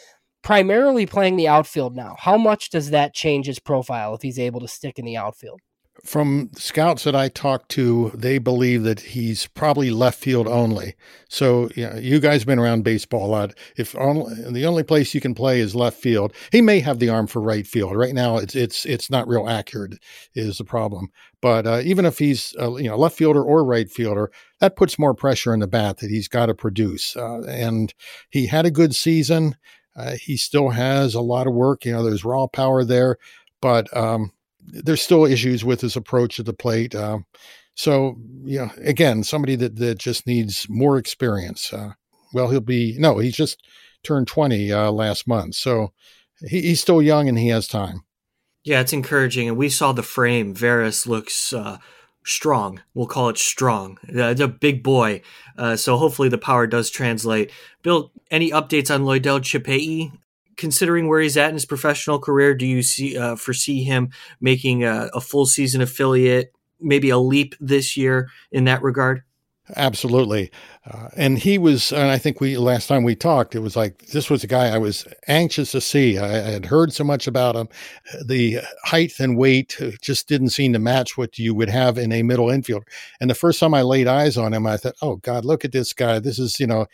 primarily 0.42 1.06
playing 1.06 1.36
the 1.36 1.48
outfield 1.48 1.96
now. 1.96 2.16
How 2.18 2.36
much 2.36 2.70
does 2.70 2.90
that 2.90 3.14
change 3.14 3.46
his 3.46 3.58
profile 3.58 4.14
if 4.14 4.22
he's 4.22 4.38
able 4.38 4.60
to 4.60 4.68
stick 4.68 4.98
in 4.98 5.04
the 5.04 5.16
outfield? 5.16 5.60
From 6.04 6.50
scouts 6.54 7.04
that 7.04 7.14
I 7.14 7.28
talked 7.28 7.68
to, 7.70 8.10
they 8.12 8.38
believe 8.38 8.82
that 8.82 9.00
he's 9.00 9.46
probably 9.46 9.92
left 9.92 10.18
field 10.18 10.48
only. 10.48 10.96
So, 11.28 11.70
you, 11.76 11.88
know, 11.88 11.96
you 11.96 12.18
guys 12.18 12.40
have 12.40 12.46
been 12.48 12.58
around 12.58 12.82
baseball 12.82 13.26
a 13.26 13.30
lot. 13.30 13.54
If 13.76 13.96
only, 13.96 14.34
the 14.50 14.66
only 14.66 14.82
place 14.82 15.14
you 15.14 15.20
can 15.20 15.34
play 15.34 15.60
is 15.60 15.76
left 15.76 15.96
field, 16.00 16.32
he 16.50 16.60
may 16.60 16.80
have 16.80 16.98
the 16.98 17.08
arm 17.08 17.28
for 17.28 17.40
right 17.40 17.64
field. 17.64 17.96
Right 17.96 18.14
now, 18.14 18.38
it's 18.38 18.56
it's 18.56 18.84
it's 18.84 19.10
not 19.10 19.28
real 19.28 19.48
accurate 19.48 19.94
is 20.34 20.58
the 20.58 20.64
problem. 20.64 21.08
But 21.40 21.66
uh, 21.68 21.80
even 21.84 22.04
if 22.04 22.18
he's 22.18 22.52
uh, 22.60 22.74
you 22.76 22.88
know 22.88 22.96
left 22.96 23.16
fielder 23.16 23.42
or 23.42 23.64
right 23.64 23.88
fielder, 23.88 24.32
that 24.58 24.76
puts 24.76 24.98
more 24.98 25.14
pressure 25.14 25.52
on 25.52 25.60
the 25.60 25.68
bat 25.68 25.98
that 25.98 26.10
he's 26.10 26.28
got 26.28 26.46
to 26.46 26.54
produce. 26.54 27.16
Uh, 27.16 27.42
and 27.42 27.94
he 28.28 28.48
had 28.48 28.66
a 28.66 28.72
good 28.72 28.96
season. 28.96 29.56
Uh, 29.94 30.16
he 30.20 30.36
still 30.36 30.70
has 30.70 31.14
a 31.14 31.20
lot 31.20 31.46
of 31.46 31.54
work. 31.54 31.84
You 31.84 31.92
know, 31.92 32.02
there's 32.02 32.24
raw 32.24 32.48
power 32.48 32.82
there, 32.82 33.18
but 33.60 33.94
um, 33.96 34.32
there's 34.66 35.02
still 35.02 35.24
issues 35.24 35.64
with 35.64 35.80
his 35.80 35.96
approach 35.96 36.38
at 36.38 36.46
the 36.46 36.52
plate. 36.52 36.94
Uh, 36.94 37.18
so, 37.74 38.16
know, 38.58 38.70
again, 38.78 39.24
somebody 39.24 39.56
that, 39.56 39.76
that 39.76 39.98
just 39.98 40.26
needs 40.26 40.66
more 40.68 40.98
experience. 40.98 41.72
Uh, 41.72 41.92
well, 42.32 42.48
he'll 42.50 42.60
be, 42.60 42.96
no, 42.98 43.18
he's 43.18 43.36
just 43.36 43.62
turned 44.02 44.28
20 44.28 44.72
uh, 44.72 44.90
last 44.90 45.26
month. 45.26 45.54
So 45.54 45.92
he, 46.40 46.60
he's 46.62 46.80
still 46.80 47.02
young 47.02 47.28
and 47.28 47.38
he 47.38 47.48
has 47.48 47.66
time. 47.66 48.04
Yeah, 48.64 48.80
it's 48.80 48.92
encouraging. 48.92 49.48
And 49.48 49.56
we 49.56 49.68
saw 49.68 49.92
the 49.92 50.02
frame. 50.02 50.54
Veras 50.54 51.06
looks 51.06 51.52
uh, 51.52 51.78
strong. 52.24 52.80
We'll 52.94 53.06
call 53.06 53.28
it 53.28 53.38
strong. 53.38 53.98
It's 54.04 54.40
a 54.40 54.48
big 54.48 54.82
boy. 54.82 55.22
Uh, 55.58 55.76
so 55.76 55.96
hopefully 55.96 56.28
the 56.28 56.38
power 56.38 56.66
does 56.66 56.90
translate. 56.90 57.50
Bill, 57.82 58.12
any 58.30 58.50
updates 58.50 58.94
on 58.94 59.02
Loidel 59.02 59.40
Chapelli? 59.40 60.12
Considering 60.56 61.08
where 61.08 61.20
he's 61.20 61.36
at 61.36 61.48
in 61.48 61.54
his 61.54 61.64
professional 61.64 62.18
career, 62.18 62.54
do 62.54 62.66
you 62.66 62.82
see 62.82 63.16
uh, 63.16 63.36
foresee 63.36 63.82
him 63.82 64.10
making 64.40 64.84
a, 64.84 65.10
a 65.14 65.20
full 65.20 65.46
season 65.46 65.80
affiliate, 65.80 66.52
maybe 66.80 67.10
a 67.10 67.18
leap 67.18 67.54
this 67.60 67.96
year 67.96 68.28
in 68.50 68.64
that 68.64 68.82
regard? 68.82 69.22
Absolutely. 69.76 70.50
Uh, 70.90 71.08
and 71.16 71.38
he 71.38 71.56
was, 71.56 71.92
and 71.92 72.10
I 72.10 72.18
think 72.18 72.40
we, 72.40 72.56
last 72.56 72.88
time 72.88 73.04
we 73.04 73.14
talked, 73.14 73.54
it 73.54 73.60
was 73.60 73.76
like, 73.76 74.06
this 74.08 74.28
was 74.28 74.42
a 74.42 74.48
guy 74.48 74.66
I 74.66 74.78
was 74.78 75.06
anxious 75.28 75.70
to 75.70 75.80
see. 75.80 76.18
I, 76.18 76.48
I 76.48 76.50
had 76.50 76.66
heard 76.66 76.92
so 76.92 77.04
much 77.04 77.28
about 77.28 77.54
him. 77.54 77.68
The 78.26 78.58
height 78.84 79.20
and 79.20 79.36
weight 79.36 79.78
just 80.00 80.26
didn't 80.26 80.48
seem 80.48 80.72
to 80.72 80.80
match 80.80 81.16
what 81.16 81.38
you 81.38 81.54
would 81.54 81.70
have 81.70 81.96
in 81.96 82.10
a 82.10 82.24
middle 82.24 82.46
infielder. 82.46 82.82
And 83.20 83.30
the 83.30 83.36
first 83.36 83.60
time 83.60 83.72
I 83.72 83.82
laid 83.82 84.08
eyes 84.08 84.36
on 84.36 84.52
him, 84.52 84.66
I 84.66 84.76
thought, 84.76 84.96
oh 85.00 85.16
God, 85.16 85.44
look 85.44 85.64
at 85.64 85.70
this 85.70 85.92
guy. 85.92 86.18
This 86.18 86.40
is, 86.40 86.58
you 86.58 86.66
know, 86.66 86.86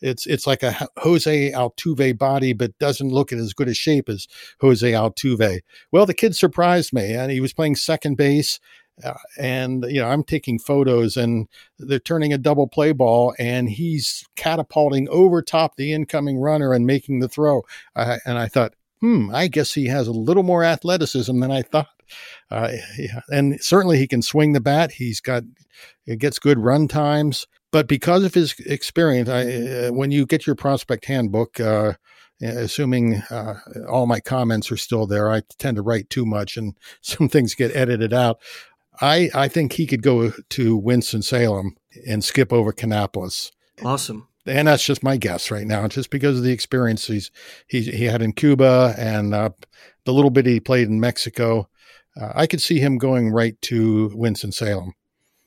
it's, 0.00 0.26
it's 0.26 0.48
like 0.48 0.64
a 0.64 0.88
Jose 0.98 1.52
Altuve 1.52 2.18
body, 2.18 2.52
but 2.52 2.76
doesn't 2.78 3.10
look 3.12 3.30
in 3.30 3.38
as 3.38 3.54
good 3.54 3.68
a 3.68 3.74
shape 3.74 4.08
as 4.08 4.26
Jose 4.60 4.90
Altuve. 4.90 5.60
Well, 5.92 6.06
the 6.06 6.12
kid 6.12 6.34
surprised 6.34 6.92
me 6.92 7.14
and 7.14 7.30
he 7.30 7.40
was 7.40 7.52
playing 7.52 7.76
second 7.76 8.16
base 8.16 8.58
uh, 9.04 9.14
and 9.38 9.84
you 9.88 10.00
know 10.00 10.08
i'm 10.08 10.22
taking 10.22 10.58
photos 10.58 11.16
and 11.16 11.48
they're 11.78 11.98
turning 11.98 12.32
a 12.32 12.38
double 12.38 12.66
play 12.66 12.92
ball 12.92 13.34
and 13.38 13.70
he's 13.70 14.26
catapulting 14.36 15.08
over 15.08 15.42
top 15.42 15.76
the 15.76 15.92
incoming 15.92 16.38
runner 16.38 16.72
and 16.72 16.86
making 16.86 17.20
the 17.20 17.28
throw 17.28 17.62
and 17.94 18.38
i 18.38 18.46
thought 18.46 18.74
hmm 19.00 19.30
i 19.34 19.46
guess 19.46 19.74
he 19.74 19.86
has 19.86 20.08
a 20.08 20.12
little 20.12 20.42
more 20.42 20.64
athleticism 20.64 21.38
than 21.40 21.50
i 21.50 21.62
thought 21.62 21.88
uh, 22.50 22.70
yeah. 22.96 23.20
and 23.30 23.60
certainly 23.60 23.98
he 23.98 24.06
can 24.06 24.22
swing 24.22 24.52
the 24.52 24.60
bat 24.60 24.92
he's 24.92 25.20
got 25.20 25.42
it 26.06 26.18
gets 26.18 26.38
good 26.38 26.58
run 26.58 26.86
times 26.86 27.46
but 27.76 27.88
because 27.88 28.24
of 28.24 28.32
his 28.32 28.54
experience, 28.60 29.28
I, 29.28 29.42
uh, 29.42 29.90
when 29.90 30.10
you 30.10 30.24
get 30.24 30.46
your 30.46 30.56
prospect 30.56 31.04
handbook, 31.04 31.60
uh, 31.60 31.92
assuming 32.40 33.16
uh, 33.30 33.54
all 33.86 34.06
my 34.06 34.18
comments 34.18 34.72
are 34.72 34.76
still 34.76 35.06
there, 35.06 35.30
I 35.30 35.42
tend 35.58 35.76
to 35.76 35.82
write 35.82 36.08
too 36.08 36.24
much 36.24 36.56
and 36.56 36.74
some 37.02 37.28
things 37.28 37.54
get 37.54 37.76
edited 37.76 38.14
out. 38.14 38.40
I, 39.00 39.30
I 39.34 39.48
think 39.48 39.72
he 39.72 39.86
could 39.86 40.02
go 40.02 40.32
to 40.50 40.76
Winston 40.76 41.22
Salem 41.22 41.76
and 42.06 42.24
skip 42.24 42.52
over 42.52 42.72
Kannapolis. 42.72 43.50
Awesome. 43.84 44.28
And 44.46 44.68
that's 44.68 44.84
just 44.84 45.02
my 45.02 45.16
guess 45.16 45.50
right 45.50 45.66
now, 45.66 45.88
just 45.88 46.10
because 46.10 46.38
of 46.38 46.44
the 46.44 46.52
experiences 46.52 47.30
he, 47.66 47.82
he 47.82 48.04
had 48.04 48.22
in 48.22 48.32
Cuba 48.32 48.94
and 48.96 49.34
uh, 49.34 49.50
the 50.04 50.12
little 50.12 50.30
bit 50.30 50.46
he 50.46 50.60
played 50.60 50.88
in 50.88 51.00
Mexico. 51.00 51.68
Uh, 52.18 52.32
I 52.34 52.46
could 52.46 52.60
see 52.60 52.78
him 52.78 52.96
going 52.96 53.30
right 53.30 53.60
to 53.62 54.10
Winston 54.14 54.52
Salem. 54.52 54.92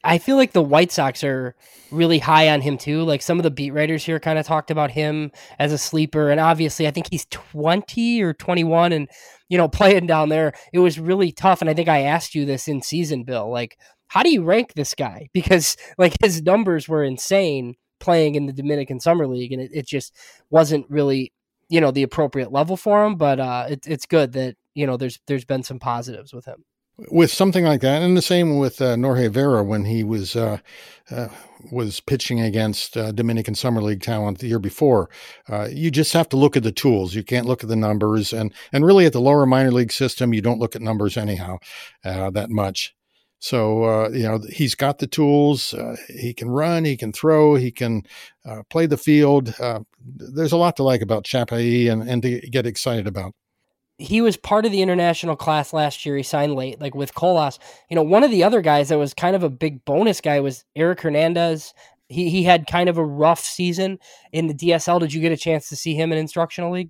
I 0.03 0.17
feel 0.17 0.37
like 0.37 0.53
the 0.53 0.61
White 0.61 0.91
Sox 0.91 1.25
are 1.25 1.55
really 1.91 2.19
high 2.19 2.49
on 2.49 2.61
him 2.61 2.77
too. 2.77 3.03
Like 3.03 3.21
some 3.21 3.37
of 3.37 3.43
the 3.43 3.51
beat 3.51 3.71
writers 3.71 4.05
here 4.05 4.19
kind 4.19 4.39
of 4.39 4.45
talked 4.45 4.71
about 4.71 4.91
him 4.91 5.31
as 5.57 5.73
a 5.73 5.77
sleeper, 5.77 6.29
and 6.29 6.39
obviously, 6.39 6.87
I 6.87 6.91
think 6.91 7.07
he's 7.11 7.25
twenty 7.25 8.21
or 8.21 8.33
twenty-one, 8.33 8.93
and 8.93 9.09
you 9.49 9.57
know, 9.57 9.67
playing 9.67 10.07
down 10.07 10.29
there, 10.29 10.53
it 10.71 10.79
was 10.79 10.99
really 10.99 11.31
tough. 11.31 11.61
And 11.61 11.69
I 11.69 11.73
think 11.73 11.89
I 11.89 12.03
asked 12.03 12.35
you 12.35 12.45
this 12.45 12.67
in 12.67 12.81
season, 12.81 13.23
Bill. 13.23 13.49
Like, 13.49 13.77
how 14.07 14.23
do 14.23 14.29
you 14.31 14.43
rank 14.43 14.73
this 14.73 14.93
guy? 14.93 15.27
Because 15.33 15.75
like 15.97 16.15
his 16.21 16.41
numbers 16.41 16.87
were 16.87 17.03
insane 17.03 17.75
playing 17.99 18.35
in 18.35 18.45
the 18.45 18.53
Dominican 18.53 18.99
Summer 18.99 19.27
League, 19.27 19.51
and 19.51 19.61
it, 19.61 19.71
it 19.73 19.87
just 19.87 20.15
wasn't 20.49 20.85
really 20.89 21.33
you 21.69 21.81
know 21.81 21.91
the 21.91 22.03
appropriate 22.03 22.51
level 22.51 22.77
for 22.77 23.05
him. 23.05 23.15
But 23.15 23.39
uh, 23.39 23.67
it, 23.69 23.87
it's 23.87 24.05
good 24.05 24.33
that 24.33 24.55
you 24.75 24.87
know 24.87 24.97
there's 24.97 25.19
there's 25.27 25.45
been 25.45 25.63
some 25.63 25.79
positives 25.79 26.33
with 26.33 26.45
him 26.45 26.63
with 27.11 27.31
something 27.31 27.65
like 27.65 27.81
that, 27.81 28.01
and 28.01 28.17
the 28.17 28.21
same 28.21 28.57
with 28.57 28.81
uh, 28.81 28.95
Vera 29.29 29.63
when 29.63 29.85
he 29.85 30.03
was 30.03 30.35
uh, 30.35 30.57
uh, 31.11 31.29
was 31.71 31.99
pitching 31.99 32.39
against 32.39 32.97
uh, 32.97 33.11
Dominican 33.11 33.55
Summer 33.55 33.81
League 33.81 34.01
talent 34.01 34.39
the 34.39 34.47
year 34.47 34.59
before. 34.59 35.09
Uh, 35.47 35.67
you 35.71 35.91
just 35.91 36.13
have 36.13 36.29
to 36.29 36.37
look 36.37 36.57
at 36.57 36.63
the 36.63 36.71
tools. 36.71 37.15
You 37.15 37.23
can't 37.23 37.45
look 37.45 37.63
at 37.63 37.69
the 37.69 37.75
numbers, 37.75 38.33
and 38.33 38.53
and 38.71 38.85
really 38.85 39.05
at 39.05 39.13
the 39.13 39.21
lower 39.21 39.45
minor 39.45 39.71
league 39.71 39.91
system, 39.91 40.33
you 40.33 40.41
don't 40.41 40.59
look 40.59 40.75
at 40.75 40.81
numbers 40.81 41.17
anyhow 41.17 41.57
uh, 42.03 42.29
that 42.31 42.49
much. 42.49 42.95
So 43.41 44.09
you 44.09 44.23
know 44.23 44.39
he's 44.49 44.75
got 44.75 44.99
the 44.99 45.07
tools. 45.07 45.73
he 46.09 46.33
can 46.33 46.49
run. 46.49 46.83
He 46.83 46.97
can 46.97 47.13
throw. 47.13 47.55
He 47.55 47.71
can 47.71 48.03
play 48.69 48.85
the 48.85 48.97
field. 48.97 49.55
there's 50.05 50.51
a 50.51 50.57
lot 50.57 50.75
to 50.75 50.83
like 50.83 51.01
about 51.01 51.23
Chapelli 51.23 51.89
and 51.89 52.07
and 52.09 52.21
to 52.23 52.41
get 52.41 52.65
excited 52.65 53.07
about 53.07 53.33
he 53.99 54.21
was 54.21 54.37
part 54.37 54.65
of 54.65 54.71
the 54.71 54.81
international 54.81 55.35
class 55.35 55.73
last 55.73 56.05
year. 56.05 56.15
He 56.15 56.23
signed 56.23 56.55
late, 56.55 56.79
like 56.79 56.95
with 56.95 57.13
Colas. 57.13 57.59
You 57.89 57.95
know, 57.95 58.01
one 58.01 58.23
of 58.23 58.31
the 58.31 58.43
other 58.43 58.61
guys 58.61 58.89
that 58.89 58.97
was 58.97 59.13
kind 59.13 59.35
of 59.35 59.43
a 59.43 59.49
big 59.49 59.83
bonus 59.83 60.21
guy 60.21 60.39
was 60.39 60.63
Eric 60.75 61.01
Hernandez. 61.01 61.73
He 62.07 62.29
he 62.29 62.43
had 62.43 62.65
kind 62.65 62.89
of 62.89 62.97
a 62.97 63.05
rough 63.05 63.41
season 63.41 63.99
in 64.31 64.47
the 64.47 64.53
DSL. 64.53 65.01
Did 65.01 65.13
you 65.13 65.21
get 65.21 65.33
a 65.33 65.37
chance 65.37 65.69
to 65.69 65.75
see 65.75 65.93
him 65.93 66.11
in 66.11 66.17
instructional 66.17 66.71
league? 66.71 66.89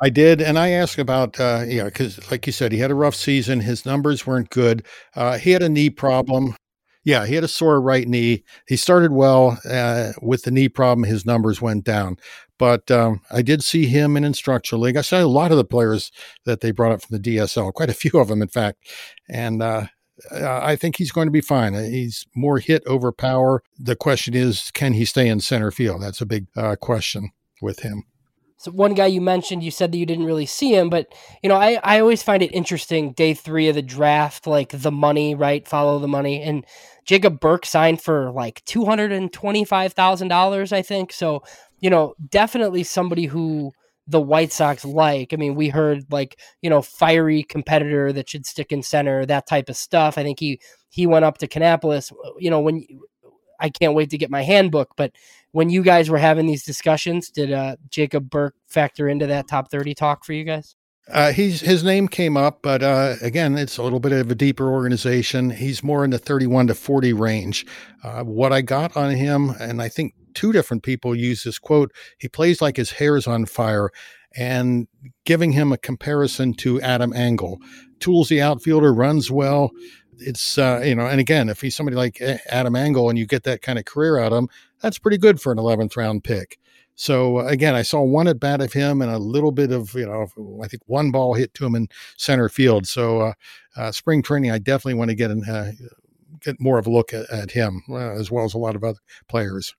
I 0.00 0.08
did, 0.08 0.40
and 0.40 0.58
I 0.58 0.70
asked 0.70 0.98
about 0.98 1.38
uh, 1.38 1.64
yeah, 1.66 1.84
because 1.84 2.30
like 2.30 2.46
you 2.46 2.52
said, 2.52 2.72
he 2.72 2.78
had 2.78 2.92
a 2.92 2.94
rough 2.94 3.16
season. 3.16 3.60
His 3.60 3.84
numbers 3.84 4.26
weren't 4.26 4.48
good. 4.48 4.86
Uh, 5.14 5.36
he 5.38 5.50
had 5.50 5.62
a 5.62 5.68
knee 5.68 5.90
problem. 5.90 6.54
Yeah, 7.04 7.26
he 7.26 7.34
had 7.34 7.44
a 7.44 7.48
sore 7.48 7.80
right 7.80 8.08
knee. 8.08 8.44
He 8.66 8.76
started 8.76 9.12
well 9.12 9.58
uh, 9.68 10.12
with 10.22 10.42
the 10.42 10.50
knee 10.50 10.68
problem. 10.68 11.04
His 11.06 11.26
numbers 11.26 11.60
went 11.60 11.84
down. 11.84 12.16
But 12.58 12.90
um, 12.90 13.20
I 13.30 13.42
did 13.42 13.62
see 13.62 13.86
him 13.86 14.16
in 14.16 14.24
instructional 14.24 14.82
league. 14.82 14.96
I 14.96 15.02
saw 15.02 15.20
a 15.20 15.26
lot 15.26 15.50
of 15.50 15.56
the 15.56 15.64
players 15.64 16.10
that 16.44 16.60
they 16.60 16.70
brought 16.70 16.92
up 16.92 17.02
from 17.02 17.18
the 17.18 17.36
DSL, 17.36 17.72
quite 17.74 17.90
a 17.90 17.94
few 17.94 18.18
of 18.18 18.28
them, 18.28 18.42
in 18.42 18.48
fact. 18.48 18.78
And 19.28 19.62
uh, 19.62 19.86
I 20.32 20.76
think 20.76 20.96
he's 20.96 21.12
going 21.12 21.26
to 21.26 21.32
be 21.32 21.40
fine. 21.40 21.74
He's 21.74 22.26
more 22.34 22.58
hit 22.58 22.82
over 22.86 23.12
power. 23.12 23.62
The 23.78 23.96
question 23.96 24.34
is, 24.34 24.70
can 24.72 24.92
he 24.92 25.04
stay 25.04 25.28
in 25.28 25.40
center 25.40 25.70
field? 25.70 26.02
That's 26.02 26.20
a 26.20 26.26
big 26.26 26.46
uh, 26.56 26.76
question 26.76 27.30
with 27.60 27.80
him. 27.80 28.04
So 28.64 28.70
one 28.70 28.94
guy 28.94 29.06
you 29.06 29.20
mentioned, 29.20 29.62
you 29.62 29.70
said 29.70 29.92
that 29.92 29.98
you 29.98 30.06
didn't 30.06 30.24
really 30.24 30.46
see 30.46 30.74
him, 30.74 30.88
but 30.88 31.14
you 31.42 31.50
know, 31.50 31.56
I, 31.56 31.78
I 31.84 32.00
always 32.00 32.22
find 32.22 32.42
it 32.42 32.54
interesting. 32.54 33.12
Day 33.12 33.34
three 33.34 33.68
of 33.68 33.74
the 33.74 33.82
draft, 33.82 34.46
like 34.46 34.70
the 34.70 34.90
money, 34.90 35.34
right? 35.34 35.68
Follow 35.68 35.98
the 35.98 36.08
money, 36.08 36.40
and 36.40 36.64
Jacob 37.04 37.40
Burke 37.40 37.66
signed 37.66 38.00
for 38.00 38.30
like 38.30 38.64
two 38.64 38.86
hundred 38.86 39.12
and 39.12 39.30
twenty 39.30 39.66
five 39.66 39.92
thousand 39.92 40.28
dollars, 40.28 40.72
I 40.72 40.80
think. 40.80 41.12
So 41.12 41.42
you 41.80 41.90
know, 41.90 42.14
definitely 42.30 42.84
somebody 42.84 43.26
who 43.26 43.72
the 44.06 44.20
White 44.20 44.50
Sox 44.50 44.82
like. 44.82 45.34
I 45.34 45.36
mean, 45.36 45.56
we 45.56 45.68
heard 45.68 46.10
like, 46.10 46.40
you 46.62 46.70
know, 46.70 46.80
fiery 46.80 47.42
competitor 47.42 48.14
that 48.14 48.30
should 48.30 48.46
stick 48.46 48.72
in 48.72 48.82
center, 48.82 49.26
that 49.26 49.46
type 49.46 49.68
of 49.68 49.76
stuff. 49.76 50.16
I 50.16 50.22
think 50.22 50.40
he 50.40 50.58
he 50.88 51.06
went 51.06 51.26
up 51.26 51.36
to 51.38 51.48
Kannapolis, 51.48 52.12
you 52.38 52.48
know, 52.48 52.60
when 52.60 52.86
I 53.60 53.68
can't 53.68 53.94
wait 53.94 54.08
to 54.10 54.18
get 54.18 54.30
my 54.30 54.42
handbook, 54.42 54.90
but 54.96 55.12
when 55.54 55.70
you 55.70 55.84
guys 55.84 56.10
were 56.10 56.18
having 56.18 56.46
these 56.46 56.64
discussions, 56.64 57.30
did 57.30 57.52
uh, 57.52 57.76
Jacob 57.88 58.28
Burke 58.28 58.56
factor 58.66 59.08
into 59.08 59.28
that 59.28 59.46
top 59.46 59.70
30 59.70 59.94
talk 59.94 60.24
for 60.24 60.32
you 60.32 60.42
guys? 60.42 60.74
Uh, 61.08 61.30
he's 61.30 61.60
his 61.60 61.84
name 61.84 62.08
came 62.08 62.36
up, 62.36 62.60
but 62.60 62.82
uh, 62.82 63.14
again, 63.22 63.56
it's 63.56 63.78
a 63.78 63.82
little 63.84 64.00
bit 64.00 64.10
of 64.10 64.28
a 64.28 64.34
deeper 64.34 64.68
organization. 64.68 65.50
He's 65.50 65.84
more 65.84 66.02
in 66.04 66.10
the 66.10 66.18
31 66.18 66.66
to 66.68 66.74
40 66.74 67.12
range. 67.12 67.64
Uh, 68.02 68.24
what 68.24 68.52
I 68.52 68.62
got 68.62 68.96
on 68.96 69.12
him, 69.12 69.50
and 69.60 69.80
I 69.80 69.88
think 69.88 70.14
two 70.34 70.50
different 70.50 70.82
people 70.82 71.14
use 71.14 71.44
this 71.44 71.60
quote. 71.60 71.92
He 72.18 72.26
plays 72.26 72.60
like 72.60 72.76
his 72.76 72.90
hair's 72.90 73.28
on 73.28 73.46
fire, 73.46 73.90
and 74.36 74.88
giving 75.24 75.52
him 75.52 75.72
a 75.72 75.78
comparison 75.78 76.52
to 76.54 76.80
Adam 76.80 77.12
Engel. 77.12 77.60
Toolsy 78.00 78.40
outfielder, 78.40 78.92
runs 78.92 79.30
well. 79.30 79.70
It's 80.18 80.58
uh, 80.58 80.82
you 80.84 80.94
know, 80.94 81.06
and 81.06 81.20
again, 81.20 81.48
if 81.48 81.60
he's 81.60 81.76
somebody 81.76 81.96
like 81.96 82.20
Adam 82.48 82.76
Engel 82.76 83.08
and 83.08 83.18
you 83.18 83.26
get 83.26 83.44
that 83.44 83.62
kind 83.62 83.78
of 83.78 83.84
career 83.84 84.18
out 84.18 84.32
of 84.32 84.38
him, 84.38 84.48
that's 84.80 84.98
pretty 84.98 85.18
good 85.18 85.40
for 85.40 85.52
an 85.52 85.58
11th 85.58 85.96
round 85.96 86.24
pick. 86.24 86.58
So 86.94 87.40
uh, 87.40 87.46
again, 87.46 87.74
I 87.74 87.82
saw 87.82 88.02
one 88.02 88.28
at 88.28 88.40
bat 88.40 88.60
of 88.60 88.72
him 88.72 89.02
and 89.02 89.10
a 89.10 89.18
little 89.18 89.52
bit 89.52 89.72
of 89.72 89.94
you 89.94 90.06
know, 90.06 90.26
I 90.62 90.68
think 90.68 90.82
one 90.86 91.10
ball 91.10 91.34
hit 91.34 91.54
to 91.54 91.66
him 91.66 91.74
in 91.74 91.88
center 92.16 92.48
field. 92.48 92.86
So 92.86 93.20
uh, 93.20 93.32
uh, 93.76 93.92
spring 93.92 94.22
training, 94.22 94.50
I 94.50 94.58
definitely 94.58 94.94
want 94.94 95.10
to 95.10 95.16
get 95.16 95.30
in, 95.30 95.44
uh, 95.44 95.72
get 96.40 96.60
more 96.60 96.78
of 96.78 96.86
a 96.86 96.90
look 96.90 97.12
at, 97.12 97.28
at 97.30 97.50
him 97.50 97.82
uh, 97.90 98.12
as 98.12 98.30
well 98.30 98.44
as 98.44 98.54
a 98.54 98.58
lot 98.58 98.76
of 98.76 98.84
other 98.84 99.00
players. 99.28 99.74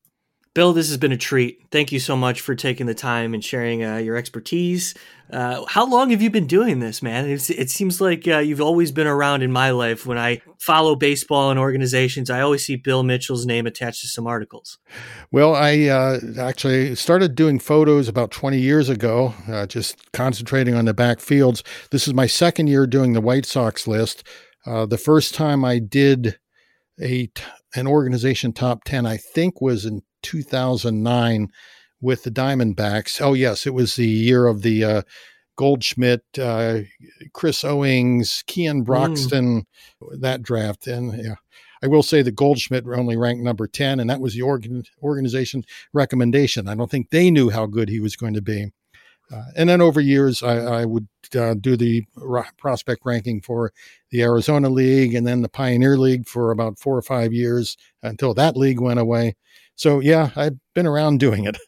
Bill, 0.56 0.72
this 0.72 0.88
has 0.88 0.96
been 0.96 1.12
a 1.12 1.18
treat. 1.18 1.66
Thank 1.70 1.92
you 1.92 2.00
so 2.00 2.16
much 2.16 2.40
for 2.40 2.56
taking 2.56 2.86
the 2.86 2.94
time 2.94 3.34
and 3.34 3.44
sharing 3.44 3.84
uh, 3.84 3.98
your 3.98 4.16
expertise. 4.16 4.94
Uh, 5.30 5.66
how 5.66 5.86
long 5.86 6.12
have 6.12 6.22
you 6.22 6.30
been 6.30 6.48
doing 6.48 6.80
this, 6.80 7.04
man? 7.04 7.30
It's, 7.30 7.50
it 7.50 7.70
seems 7.70 8.00
like 8.00 8.26
uh, 8.26 8.38
you've 8.38 8.62
always 8.62 8.94
been 8.94 9.06
around 9.06 9.42
in 9.42 9.52
my 9.52 9.72
life. 9.72 10.06
When 10.06 10.18
I 10.18 10.42
follow 10.58 10.96
baseball 10.96 11.52
and 11.52 11.60
organizations, 11.60 12.30
I 12.30 12.40
always 12.40 12.64
see 12.64 12.78
Bill 12.78 13.04
Mitchell's 13.04 13.46
name 13.46 13.68
attached 13.68 14.00
to 14.04 14.08
some 14.08 14.28
articles. 14.28 14.78
Well, 15.30 15.54
I 15.54 15.88
uh, 15.88 16.20
actually 16.40 16.96
started 16.96 17.36
doing 17.36 17.60
photos 17.60 18.08
about 18.08 18.32
20 18.32 18.58
years 18.58 18.88
ago, 18.88 19.34
uh, 19.50 19.66
just 19.66 20.10
concentrating 20.14 20.74
on 20.74 20.86
the 20.86 20.94
back 20.94 21.20
fields. 21.20 21.66
This 21.92 22.08
is 22.08 22.14
my 22.14 22.28
second 22.28 22.68
year 22.68 22.88
doing 22.88 23.12
the 23.12 23.20
White 23.20 23.46
Sox 23.46 23.88
list. 23.88 24.26
Uh, 24.66 24.86
the 24.86 24.98
first 24.98 25.36
time 25.36 25.66
I 25.66 25.80
did 25.80 26.40
a 27.02 27.30
an 27.76 27.88
organization 27.88 28.54
top 28.54 28.86
10, 28.86 29.06
I 29.06 29.18
think 29.18 29.60
was 29.60 29.84
in 29.84 30.02
2009 30.26 31.50
with 32.02 32.24
the 32.24 32.32
Diamondbacks. 32.32 33.22
Oh, 33.22 33.34
yes, 33.34 33.66
it 33.66 33.74
was 33.74 33.96
the 33.96 34.08
year 34.08 34.48
of 34.48 34.62
the 34.64 34.84
uh, 34.84 35.02
Goldschmidt, 35.56 36.24
uh, 36.40 36.80
Chris 37.34 37.64
Owings, 37.64 38.44
Keon 38.48 38.82
mm. 38.82 38.86
Broxton, 38.86 39.66
mm. 40.02 40.22
that 40.22 40.42
draft. 40.42 40.88
And 40.88 41.18
yeah, 41.24 41.36
I 41.82 41.88
will 41.88 42.04
say 42.04 42.22
that 42.22 42.36
Goldschmidt 42.36 42.86
only 42.88 43.18
ranked 43.18 43.44
number 43.44 43.68
10, 43.68 44.00
and 44.00 44.10
that 44.10 44.20
was 44.20 44.34
the 44.34 44.42
organ- 44.42 44.84
organization 45.02 45.64
recommendation. 45.94 46.68
I 46.68 46.76
don't 46.76 46.92
think 46.92 47.10
they 47.10 47.32
knew 47.32 47.50
how 47.50 47.66
good 47.66 47.90
he 47.90 48.00
was 48.00 48.16
going 48.16 48.34
to 48.34 48.42
be. 48.42 48.72
Uh, 49.32 49.44
and 49.56 49.70
then 49.70 49.82
over 49.82 50.00
years, 50.00 50.44
I, 50.44 50.58
I 50.82 50.86
would 50.86 51.08
uh, 51.36 51.56
do 51.56 51.76
the 51.76 52.06
prospect 52.58 53.02
ranking 53.06 53.42
for 53.42 53.72
the 54.12 54.22
Arizona 54.22 54.70
League 54.70 55.16
and 55.16 55.26
then 55.26 55.42
the 55.42 55.50
Pioneer 55.50 55.98
League 55.98 56.28
for 56.28 56.52
about 56.52 56.80
four 56.80 56.98
or 56.98 57.02
five 57.02 57.34
years 57.34 57.76
until 58.04 58.34
that 58.36 58.56
league 58.56 58.80
went 58.80 59.00
away. 59.00 59.36
So 59.76 60.00
yeah, 60.00 60.30
I've 60.36 60.58
been 60.74 60.88
around 60.88 61.20
doing 61.20 61.46
it. 61.46 61.58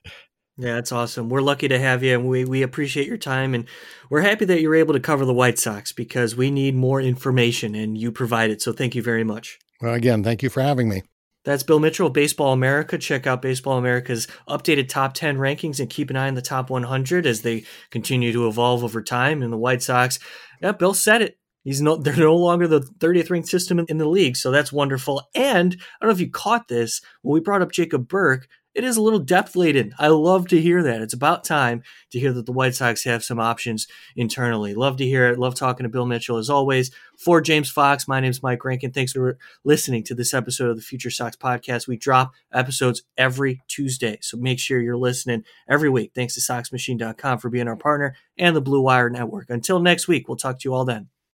Yeah, 0.59 0.73
that's 0.73 0.91
awesome. 0.91 1.29
We're 1.29 1.41
lucky 1.41 1.67
to 1.67 1.77
have 1.77 2.01
you, 2.01 2.15
and 2.15 2.27
we, 2.27 2.43
we 2.43 2.63
appreciate 2.63 3.07
your 3.07 3.17
time. 3.17 3.53
And 3.53 3.65
we're 4.09 4.21
happy 4.21 4.43
that 4.45 4.59
you're 4.59 4.73
able 4.73 4.95
to 4.95 4.99
cover 4.99 5.23
the 5.23 5.33
White 5.33 5.59
Sox 5.59 5.91
because 5.91 6.35
we 6.35 6.49
need 6.49 6.73
more 6.73 6.99
information, 6.99 7.75
and 7.75 7.95
you 7.95 8.11
provide 8.11 8.49
it. 8.49 8.59
So 8.59 8.73
thank 8.73 8.95
you 8.95 9.03
very 9.03 9.23
much. 9.23 9.59
Well, 9.81 9.93
again, 9.93 10.23
thank 10.23 10.41
you 10.41 10.49
for 10.49 10.61
having 10.61 10.89
me. 10.89 11.03
That's 11.47 11.63
Bill 11.63 11.79
Mitchell, 11.79 12.09
Baseball 12.09 12.51
America. 12.51 12.97
Check 12.97 13.25
out 13.25 13.41
Baseball 13.41 13.77
America's 13.77 14.27
updated 14.49 14.89
top 14.89 15.13
10 15.13 15.37
rankings 15.37 15.79
and 15.79 15.89
keep 15.89 16.09
an 16.09 16.17
eye 16.17 16.27
on 16.27 16.33
the 16.33 16.41
top 16.41 16.69
100 16.69 17.25
as 17.25 17.41
they 17.41 17.63
continue 17.89 18.33
to 18.33 18.49
evolve 18.49 18.83
over 18.83 19.01
time. 19.01 19.41
And 19.41 19.53
the 19.53 19.57
White 19.57 19.81
Sox, 19.81 20.19
yeah, 20.61 20.73
Bill 20.73 20.93
said 20.93 21.21
it. 21.21 21.37
He's 21.63 21.81
no, 21.81 21.95
they're 22.03 22.17
no 22.17 22.35
longer 22.35 22.67
the 22.67 22.81
30th 22.81 23.29
ranked 23.29 23.47
system 23.47 23.79
in, 23.79 23.85
in 23.87 23.97
the 23.97 24.09
league, 24.09 24.35
so 24.35 24.51
that's 24.51 24.73
wonderful. 24.73 25.23
And 25.33 25.73
I 25.79 26.05
don't 26.05 26.09
know 26.09 26.15
if 26.15 26.19
you 26.19 26.29
caught 26.29 26.67
this 26.67 26.99
when 27.21 27.33
we 27.33 27.39
brought 27.39 27.61
up 27.61 27.71
Jacob 27.71 28.09
Burke. 28.09 28.49
It 28.77 28.83
is 28.83 28.95
a 28.95 29.01
little 29.01 29.17
depth 29.17 29.55
laden. 29.55 29.91
I 29.97 30.09
love 30.09 30.47
to 30.49 30.61
hear 30.61 30.83
that. 30.83 31.01
It's 31.01 31.15
about 31.15 31.43
time 31.43 31.81
to 32.11 32.19
hear 32.19 32.31
that 32.31 32.45
the 32.45 32.51
White 32.51 32.75
Sox 32.75 33.03
have 33.05 33.23
some 33.23 33.39
options 33.39 33.87
internally. 34.15 34.75
Love 34.75 34.97
to 34.97 35.05
hear 35.05 35.27
it. 35.27 35.39
Love 35.39 35.55
talking 35.55 35.83
to 35.83 35.89
Bill 35.89 36.05
Mitchell 36.05 36.37
as 36.37 36.47
always. 36.47 36.91
For 37.17 37.41
James 37.41 37.71
Fox, 37.71 38.07
my 38.07 38.19
name 38.19 38.29
is 38.29 38.43
Mike 38.43 38.63
Rankin. 38.63 38.91
Thanks 38.91 39.13
for 39.13 39.39
listening 39.63 40.03
to 40.03 40.13
this 40.13 40.31
episode 40.31 40.69
of 40.69 40.75
the 40.75 40.83
Future 40.83 41.09
Sox 41.09 41.35
podcast. 41.35 41.87
We 41.87 41.97
drop 41.97 42.33
episodes 42.53 43.01
every 43.17 43.63
Tuesday, 43.67 44.19
so 44.21 44.37
make 44.37 44.59
sure 44.59 44.79
you're 44.79 44.95
listening 44.95 45.43
every 45.67 45.89
week. 45.89 46.11
Thanks 46.13 46.35
to 46.35 46.41
SoxMachine.com 46.41 47.39
for 47.39 47.49
being 47.49 47.67
our 47.67 47.75
partner 47.75 48.15
and 48.37 48.55
the 48.55 48.61
Blue 48.61 48.81
Wire 48.81 49.09
Network. 49.09 49.49
Until 49.49 49.79
next 49.79 50.07
week, 50.07 50.27
we'll 50.27 50.37
talk 50.37 50.59
to 50.59 50.69
you 50.69 50.75
all 50.75 50.85
then. 50.85 51.09